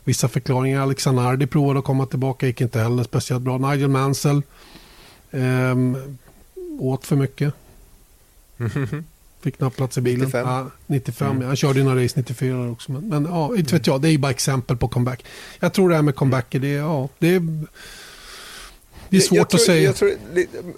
[0.05, 0.83] vissa förklaringar.
[0.83, 3.59] Alexanardi provade att komma tillbaka, gick inte heller speciellt bra.
[3.59, 4.43] Nigel Mansell
[5.31, 5.77] eh,
[6.79, 7.55] åt för mycket.
[9.41, 10.27] Fick knappt plats i bilen.
[10.27, 10.47] 95.
[10.49, 11.47] Ja, 95 mm.
[11.47, 12.93] Han körde ju några race 94 också.
[12.93, 14.01] Men, men ja, inte vet jag.
[14.01, 15.25] Det är ju bara exempel på comeback.
[15.61, 17.43] Jag tror det här med comebacker, det, ja, det är
[19.11, 19.93] det är svårt jag tror, att säga.
[19.93, 20.13] Tror,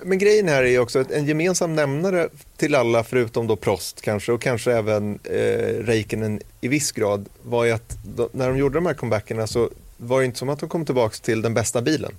[0.02, 4.32] men grejen här är också att en gemensam nämnare till alla, förutom då Prost kanske
[4.32, 5.38] och kanske även eh,
[5.84, 9.70] Räikkönen i viss grad, var ju att då, när de gjorde de här comebackerna så
[9.96, 12.12] var det inte som att de kom tillbaka till den bästa bilen.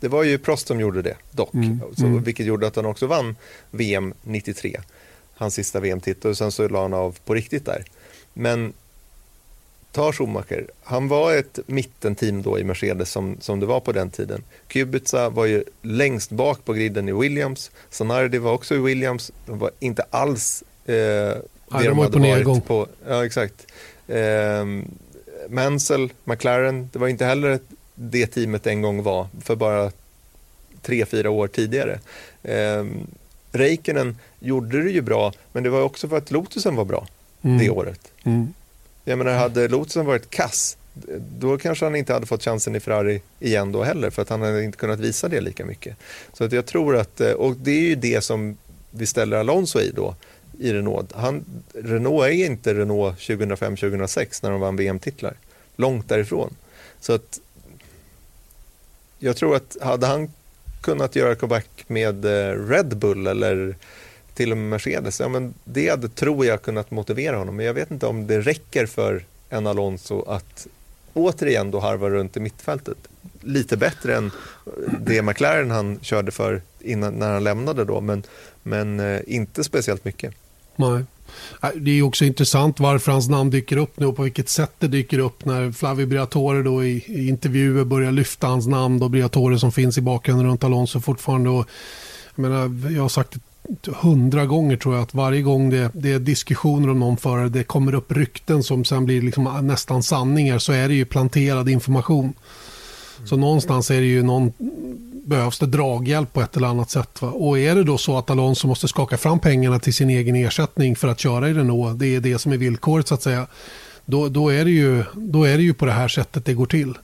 [0.00, 1.54] Det var ju Prost som gjorde det, dock.
[1.54, 1.80] Mm.
[1.96, 2.22] Så, mm.
[2.22, 3.36] Vilket gjorde att han också vann
[3.70, 4.80] VM 93,
[5.34, 6.30] hans sista VM-titel.
[6.30, 7.84] Och sen så la han av på riktigt där.
[8.34, 8.72] Men
[9.92, 14.10] ta Schumacher, han var ett mittenteam då i Mercedes som, som det var på den
[14.10, 14.42] tiden.
[14.68, 19.58] Kubica var ju längst bak på griden i Williams, Zanardi var också i Williams, de
[19.58, 20.94] var inte alls eh,
[21.72, 22.60] det ja, de, hade varit gång.
[22.60, 22.86] på.
[23.08, 23.66] Ja, exakt.
[24.08, 24.64] Eh,
[25.48, 27.58] Mansell, McLaren, det var inte heller
[27.94, 29.92] det teamet en gång var för bara
[30.82, 31.98] tre, fyra år tidigare.
[32.42, 32.84] Eh,
[33.52, 37.06] Räikkönen gjorde det ju bra, men det var också för att Lotusen var bra
[37.42, 37.58] mm.
[37.58, 38.12] det året.
[38.24, 38.54] Mm.
[39.04, 40.76] Jag menar, hade Lotusen varit kass,
[41.38, 44.42] då kanske han inte hade fått chansen i Ferrari igen då heller, för att han
[44.42, 45.96] hade inte kunnat visa det lika mycket.
[46.32, 48.56] Så att jag tror att, eh, och det är ju det som
[48.90, 50.14] vi ställer Alonso i då,
[50.58, 51.12] i Renault.
[51.12, 51.44] Han,
[51.74, 55.34] Renault är inte Renault 2005-2006 när de vann VM-titlar.
[55.76, 56.56] Långt därifrån.
[57.00, 57.40] Så att
[59.18, 60.32] jag tror att hade han
[60.80, 63.76] kunnat göra comeback med eh, Red Bull eller
[64.34, 67.56] till och med Mercedes, ja, men det hade, tror jag, kunnat motivera honom.
[67.56, 70.66] Men jag vet inte om det räcker för en Alonso att
[71.14, 72.98] återigen då harva runt i mittfältet.
[73.40, 74.30] Lite bättre än
[75.00, 78.22] det McLaren han körde för innan, när han lämnade då, men,
[78.62, 80.34] men eh, inte speciellt mycket.
[80.76, 81.04] Nej.
[81.74, 84.88] Det är också intressant varför hans namn dyker upp nu och på vilket sätt det
[84.88, 88.98] dyker upp när Flavio Briatore då i, i intervjuer börjar lyfta hans namn.
[88.98, 91.50] Då Briatore som finns i bakgrunden runt Alonso fortfarande.
[91.50, 91.68] Och,
[92.34, 93.40] jag, menar, jag har sagt det
[93.86, 97.64] hundra gånger tror jag att varje gång det, det är diskussioner om någon förare, det
[97.64, 102.32] kommer upp rykten som sen blir liksom nästan sanningar så är det ju planterad information.
[103.24, 104.52] Så någonstans är det ju någon,
[105.24, 107.22] behövs det draghjälp på ett eller annat sätt.
[107.22, 107.28] Va?
[107.28, 110.96] Och är det då så att Alonso måste skaka fram pengarna till sin egen ersättning
[110.96, 113.46] för att köra i Renault, det är det som är villkoret så att säga,
[114.04, 116.66] då, då, är, det ju, då är det ju på det här sättet det går
[116.66, 116.94] till.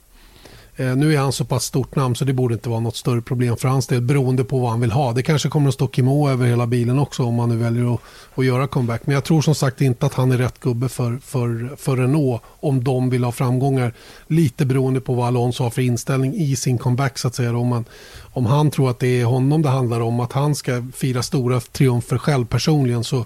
[0.79, 3.21] Eh, nu är han så pass stort namn så det borde inte vara något större
[3.21, 5.13] problem för hans del beroende på vad han vill ha.
[5.13, 7.99] Det kanske kommer att stå Kimo över hela bilen också om han nu väljer att,
[8.35, 9.01] att göra comeback.
[9.05, 12.41] Men jag tror som sagt inte att han är rätt gubbe för, för, för Renault
[12.59, 13.93] om de vill ha framgångar.
[14.27, 17.57] Lite beroende på vad Alonso har för inställning i sin comeback så att säga.
[17.57, 17.85] Om, man,
[18.21, 21.59] om han tror att det är honom det handlar om, att han ska fira stora
[21.59, 23.25] triumfer själv personligen så,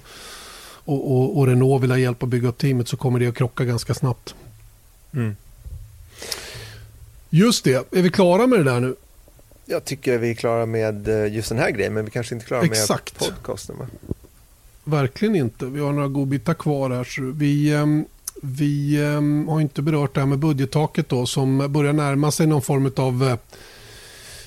[0.85, 3.35] och, och, och Renault vill ha hjälp att bygga upp teamet så kommer det att
[3.35, 4.35] krocka ganska snabbt.
[5.13, 5.35] Mm.
[7.35, 8.95] Just det, är vi klara med det där nu?
[9.65, 12.45] Jag tycker vi är klara med eh, just den här grejen, men vi kanske inte
[12.45, 13.21] är klara Exakt.
[13.21, 13.75] med podcasten.
[13.79, 13.85] Va?
[14.83, 15.65] Verkligen inte.
[15.65, 17.03] Vi har några godbitar kvar här.
[17.03, 18.05] Så vi, ehm,
[18.41, 22.61] vi ehm, har inte berört det här med budgettaket då, som börjar närma sig någon
[22.61, 23.37] form av eh,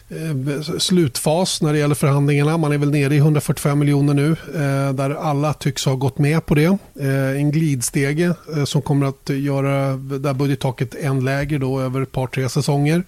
[0.09, 2.57] Eh, slutfas när det gäller förhandlingarna.
[2.57, 6.47] Man är väl nere i 145 miljoner nu eh, där alla tycks ha gått med
[6.47, 6.79] på det.
[7.01, 8.35] Eh, en glidstege
[8.65, 13.05] som kommer att göra där budgettaket än lägre då över ett par tre säsonger.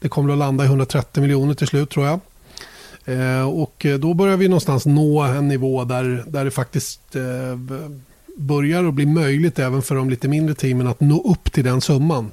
[0.00, 2.20] Det kommer att landa i 130 miljoner till slut tror jag.
[3.54, 7.00] Och då börjar vi någonstans nå en nivå där, där det faktiskt
[8.36, 11.80] börjar att bli möjligt även för de lite mindre teamen att nå upp till den
[11.80, 12.30] summan.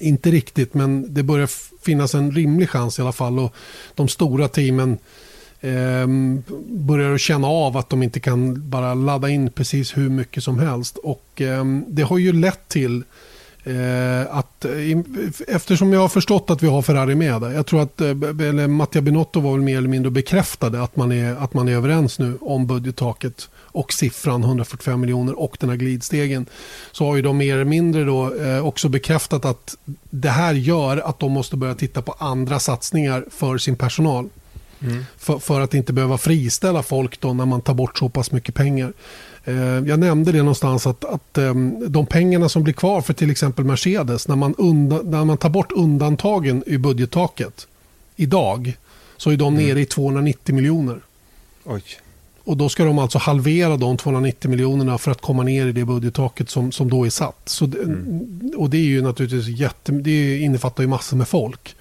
[0.00, 1.50] Inte riktigt, men det börjar
[1.84, 3.38] finnas en rimlig chans i alla fall.
[3.38, 3.54] Och
[3.94, 4.98] de stora teamen
[5.60, 6.06] eh,
[6.68, 10.96] börjar känna av att de inte kan bara ladda in precis hur mycket som helst.
[10.96, 13.04] Och eh, Det har ju lett till
[13.64, 14.64] eh, att
[15.48, 17.50] eftersom jag har förstått att vi har Ferrari med där.
[17.50, 21.12] Jag tror att eh, eller Mattia Binotto var väl mer eller mindre bekräftade att man
[21.12, 25.76] är, att man är överens nu om budgettaket och siffran 145 miljoner och den här
[25.76, 26.46] glidstegen
[26.92, 29.76] så har ju de mer eller mindre då, eh, också bekräftat att
[30.10, 34.28] det här gör att de måste börja titta på andra satsningar för sin personal.
[34.80, 35.04] Mm.
[35.16, 38.54] För, för, att inte behöva friställa folk då när man tar bort så pass mycket
[38.54, 38.92] pengar.
[39.44, 41.54] Eh, jag nämnde det någonstans att, att eh,
[41.88, 45.48] de pengarna som blir kvar för till exempel Mercedes när man, undan, när man tar
[45.48, 47.66] bort undantagen i budgettaket
[48.16, 48.76] idag
[49.16, 49.66] så är de mm.
[49.66, 51.00] nere i 290 miljoner.
[51.64, 51.82] Oj.
[52.46, 55.84] Och då ska de alltså halvera de 290 miljonerna för att komma ner i det
[55.84, 57.40] budgettaket som, som då är satt.
[57.44, 58.52] Så det, mm.
[58.56, 61.76] Och det är ju naturligtvis jätte, det innefattar ju massor med folk.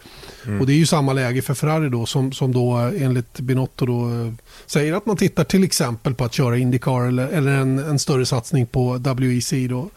[0.46, 0.62] Mm.
[0.62, 4.10] Och det är ju samma läge för Ferrari då som, som då enligt Binotto då
[4.10, 4.34] eh,
[4.66, 8.26] säger att man tittar till exempel på att köra Indycar eller, eller en, en större
[8.26, 9.90] satsning på WEC då,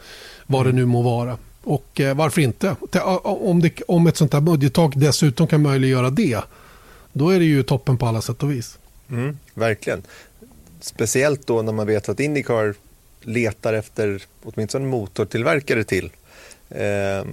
[0.47, 0.81] vad det mm.
[0.81, 1.39] nu må vara.
[1.63, 2.77] Och eh, varför inte?
[3.23, 6.41] Om, det, om ett sånt här budgettak dessutom kan möjliggöra det,
[7.13, 8.79] då är det ju toppen på alla sätt och vis.
[9.11, 10.03] Mm, verkligen
[10.81, 12.75] speciellt då när man vet att Indycar
[13.21, 16.11] letar efter åtminstone motortillverkare till
[16.71, 17.25] eh,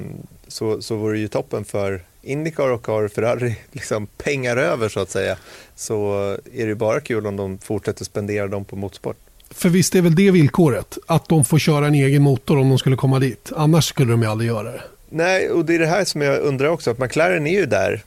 [0.47, 4.99] så, så vore det ju toppen för Indycar och har Ferrari liksom pengar över så
[4.99, 5.37] att säga
[5.75, 6.13] så
[6.53, 9.17] är det bara kul om de fortsätter spendera dem på motorsport.
[9.49, 12.77] För visst är väl det villkoret, att de får köra en egen motor om de
[12.77, 13.51] skulle komma dit.
[13.55, 14.81] Annars skulle de ju aldrig göra det.
[15.09, 18.03] Nej, och det är det här som jag undrar också, att McLaren är ju där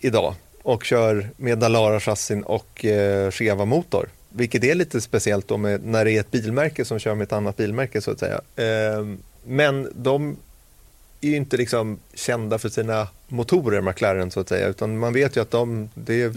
[0.00, 4.08] idag och kör med Dalara-chassin och eh, Cheva-motor.
[4.32, 7.32] Vilket är lite speciellt då med, när det är ett bilmärke som kör med ett
[7.32, 8.40] annat bilmärke så att säga.
[8.56, 9.06] Eh,
[9.46, 10.36] men de
[11.20, 15.36] är ju inte liksom kända för sina motorer, McLaren så att säga, utan man vet
[15.36, 15.88] ju att de...
[15.94, 16.32] Det är...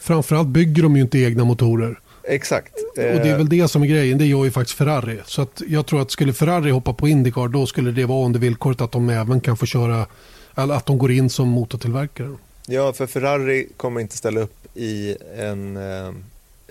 [0.00, 2.00] Framförallt bygger de ju inte egna motorer.
[2.28, 2.74] Exakt.
[2.90, 5.18] Och det är väl det som är grejen, det gör ju faktiskt Ferrari.
[5.26, 8.40] Så att jag tror att skulle Ferrari hoppa på Indycar då skulle det vara under
[8.40, 10.06] villkoret att de även kan få köra,
[10.54, 12.36] eller att de går in som motortillverkare.
[12.66, 16.12] Ja, för Ferrari kommer inte ställa upp i en eh,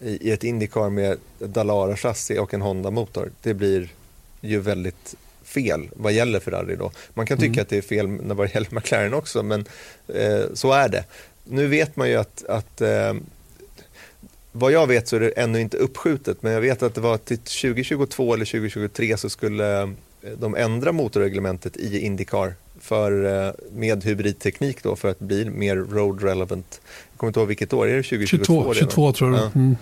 [0.01, 3.31] i ett Indycar med Dalara-chassi och en Honda-motor.
[3.41, 3.89] Det blir
[4.41, 6.91] ju väldigt fel vad gäller Ferrari då.
[7.13, 7.61] Man kan tycka mm.
[7.61, 9.65] att det är fel när det gäller McLaren också, men
[10.07, 11.03] eh, så är det.
[11.43, 13.13] Nu vet man ju att, att eh,
[14.51, 17.17] vad jag vet så är det ännu inte uppskjutet, men jag vet att det var
[17.17, 19.93] till 2022 eller 2023 så skulle
[20.37, 22.53] de ändra motorreglementet i Indycar
[22.86, 26.81] för, eh, med hybridteknik då för att bli mer road relevant.
[27.11, 28.63] Jag kommer inte ihåg vilket år, är det 2022?
[28.63, 29.41] 22, 22 tror jag.
[29.43, 29.51] Ja.
[29.55, 29.75] Mm.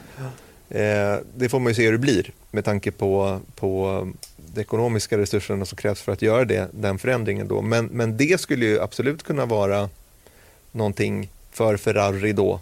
[0.70, 4.08] Eh, det får man ju se hur det blir med tanke på, på
[4.54, 7.48] de ekonomiska resurserna som krävs för att göra det, den förändringen.
[7.48, 7.62] Då.
[7.62, 9.90] Men, men det skulle ju absolut kunna vara
[10.72, 12.60] någonting för Ferrari då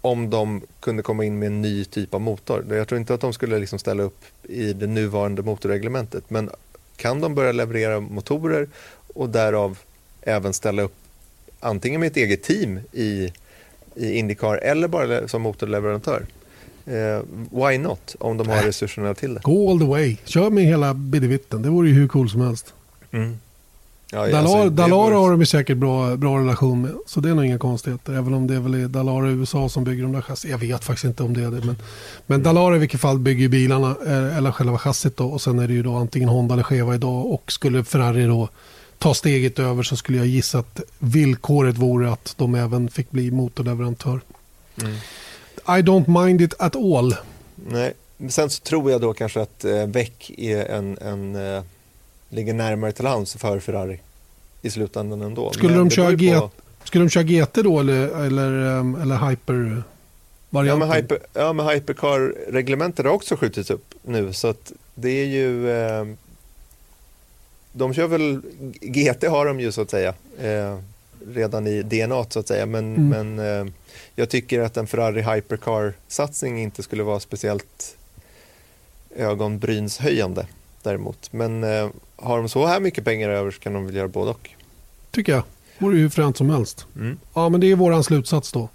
[0.00, 2.64] om de kunde komma in med en ny typ av motor.
[2.70, 6.50] Jag tror inte att de skulle liksom ställa upp i det nuvarande motorreglementet men
[6.96, 8.68] kan de börja leverera motorer
[9.16, 9.78] och därav
[10.22, 10.94] även ställa upp
[11.60, 13.32] antingen med ett eget team i,
[13.94, 16.26] i Indycar eller bara som motorleverantör.
[16.86, 19.40] Eh, why not, om de har resurserna till det?
[19.42, 20.16] Go all the way.
[20.24, 21.62] Kör med hela bidevitten.
[21.62, 22.74] Det vore ju hur cool som helst.
[23.10, 23.38] Mm.
[24.10, 25.14] Ja, Dalar, alltså, Dalara vore...
[25.14, 26.92] har de säkert bra, bra relation med.
[27.06, 28.12] Så det är nog inga konstigheter.
[28.12, 30.50] Även om det är väl Dalara i USA som bygger de där chassit.
[30.50, 31.66] Jag vet faktiskt inte om det är det.
[31.66, 31.76] Men,
[32.26, 32.42] men mm.
[32.42, 33.96] Dalara i vilket fall bygger bilarna.
[34.06, 35.26] Eh, eller själva chassit då.
[35.26, 37.26] Och sen är det ju då antingen Honda eller Cheva idag.
[37.26, 38.48] Och skulle Ferrari då
[38.98, 43.30] ta steget över så skulle jag gissa att villkoret vore att de även fick bli
[43.30, 44.20] motorleverantör.
[44.82, 44.94] Mm.
[45.78, 47.14] I don't mind it at all.
[47.54, 47.92] Nej,
[48.28, 49.86] sen så tror jag då kanske att eh,
[50.36, 51.62] är en, en eh,
[52.28, 54.00] ligger närmare till hands för Ferrari
[54.62, 55.52] i slutändan ändå.
[55.52, 56.40] Skulle Men de köra G-
[56.84, 59.82] Skulle de köra GT då eller, eller, ehm, eller Hyper?
[60.50, 65.24] Ja men, hyper, ja, men hypercar-reglementet har också skjutits upp nu så att det är
[65.24, 66.04] ju eh,
[67.76, 68.40] de kör väl,
[68.80, 70.78] GT har de ju så att säga eh,
[71.28, 73.08] redan i DNA så att säga men, Mm.
[73.34, 73.72] men eh,
[74.14, 77.96] jag tycker att en Ferrari hypercar-satsning inte skulle vara speciellt
[79.16, 80.46] ögonbrynshöjande
[80.82, 84.08] däremot men eh, har de så här mycket pengar över så kan de väl göra
[84.08, 84.50] både och.
[85.10, 85.42] Tycker jag.
[85.78, 86.86] Vore ju hur fränt som helst.
[86.96, 87.18] Mm.
[87.34, 88.68] Ja, men det är våran slutsats då.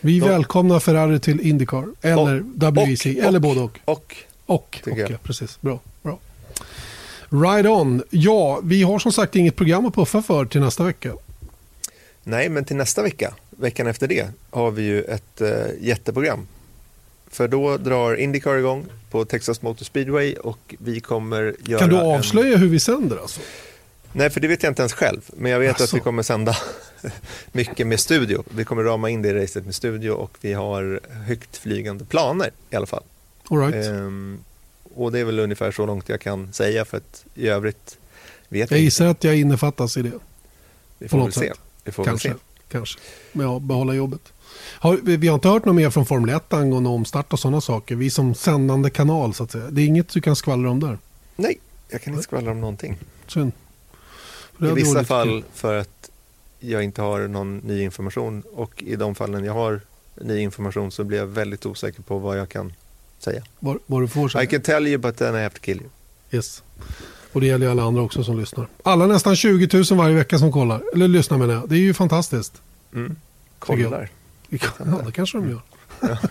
[0.00, 0.26] Vi Ja.
[0.26, 3.78] välkomnar Ferrari till Indycar eller WEC och- eller och- både och.
[3.84, 4.16] Och
[4.46, 5.10] Och, och jag.
[5.10, 5.60] ja, precis.
[5.60, 5.80] Bra.
[7.42, 8.02] Right on.
[8.10, 11.12] Ja, vi har som sagt inget program att puffa för till nästa vecka.
[12.22, 16.46] Nej, men till nästa vecka, veckan efter det, har vi ju ett eh, jätteprogram.
[17.30, 21.96] För då drar Indycar igång på Texas Motor Speedway och vi kommer göra Kan du
[21.96, 22.06] En...
[22.06, 23.40] avslöja hur vi sänder alltså?
[24.12, 25.20] Nej, för det vet jag inte ens själv.
[25.36, 25.84] Men jag vet Asså.
[25.84, 26.56] att vi kommer sända
[27.52, 28.44] mycket med studio.
[28.50, 32.50] Vi kommer rama in det i racet med studio och vi har högt flygande planer
[32.70, 33.02] i alla fall.
[33.50, 33.86] All right.
[33.86, 34.38] Ehm,
[34.94, 37.98] och det är väl ungefär så långt jag kan säga för att i övrigt
[38.48, 40.12] vet jag vi gissar att jag innefattas i det.
[40.98, 41.52] Vi får väl se.
[41.84, 42.28] Vi får väl Kanske.
[42.28, 42.34] se.
[42.68, 43.00] Kanske.
[43.32, 44.20] Men ja, behålla jobbet.
[44.58, 47.60] Har, vi vi har inte hört något mer från Formel 1 angående omstart och sådana
[47.60, 47.94] saker.
[47.94, 49.70] Vi som sändande kanal så att säga.
[49.70, 50.98] Det är inget du kan skvallra om där.
[51.36, 52.98] Nej, jag kan inte skvallra om någonting.
[53.26, 53.52] Synd.
[54.60, 56.10] I vissa fall för att
[56.60, 59.80] jag inte har någon ny information och i de fallen jag har
[60.20, 62.72] ny information så blir jag väldigt osäker på vad jag kan
[63.24, 63.42] säga.
[63.60, 64.44] Vad, vad du får säga.
[64.44, 65.88] I can tell you but then I have to kill you.
[66.30, 66.62] Yes.
[67.32, 68.66] Och det gäller ju alla andra också som lyssnar.
[68.82, 70.82] Alla nästan 20 000 varje vecka som kollar.
[70.94, 71.68] Eller lyssnar menar jag.
[71.68, 72.62] Det är ju fantastiskt.
[72.94, 73.16] Mm.
[73.58, 74.08] Kollar.
[74.48, 74.58] Ja,
[75.06, 75.60] det kanske de gör.
[76.00, 76.18] Ja.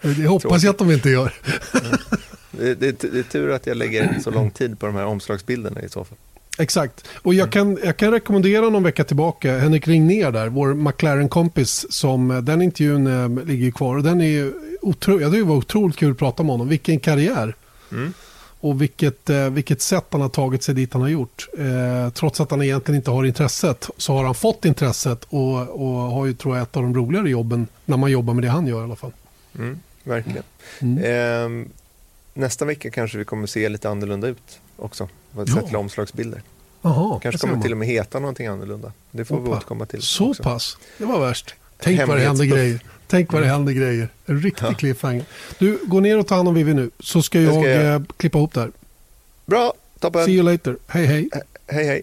[0.00, 1.34] Det hoppas jag att de inte gör.
[2.50, 5.82] Det, det, det är tur att jag lägger så lång tid på de här omslagsbilderna
[5.82, 6.18] i så fall.
[6.58, 7.08] Exakt.
[7.22, 7.38] Och Mm.
[7.38, 11.86] jag kan, jag kan rekommendera någon vecka tillbaka Henrik Ringner där, vår McLaren-kompis.
[11.90, 13.96] Som, eh, den intervjun eh, ligger ju kvar.
[13.96, 16.68] Och den är otro, jag tycker det var otroligt kul att prata med honom.
[16.68, 17.54] Vilken karriär.
[17.92, 18.12] Mm.
[18.60, 21.48] Och vilket, eh, vilket sätt han har tagit sig dit han har gjort.
[21.58, 25.88] Eh, trots att han egentligen inte har intresset så har han fått intresset och, och
[25.88, 28.66] har ju tror jag ett av de roligare jobben när man jobbar med det han
[28.66, 29.12] gör i alla fall.
[29.58, 29.78] Mm.
[30.04, 30.42] Verkligen.
[30.80, 31.04] Mm.
[31.04, 31.68] Ehm,
[32.34, 35.08] nästa vecka kanske vi kommer se lite annorlunda ut också.
[35.32, 35.54] Vad Ja.
[35.54, 36.42] sett till omslagsbilder.
[36.82, 38.92] Jaha, Kanske kommer till och med heta någonting annorlunda.
[39.10, 39.56] Det får vi Opa.
[39.56, 40.02] återkomma till.
[40.02, 40.42] Så också.
[40.42, 40.76] pass?
[40.98, 41.54] Det var värst.
[41.78, 42.80] Tänk vad det händer grejer.
[43.06, 44.08] Tänk vad det händer grejer.
[44.26, 44.74] En riktig Ja.
[44.74, 45.24] cliffhanger.
[45.58, 46.90] Du, gå ner och ta hand om Vivi nu.
[47.00, 47.94] Så ska Det jag, ska jag.
[47.94, 48.70] eh, klippa ihop där.
[49.46, 50.24] Bra, toppen.
[50.24, 50.76] See you later.
[50.86, 51.28] Hej hej.
[51.66, 52.02] Hej hej.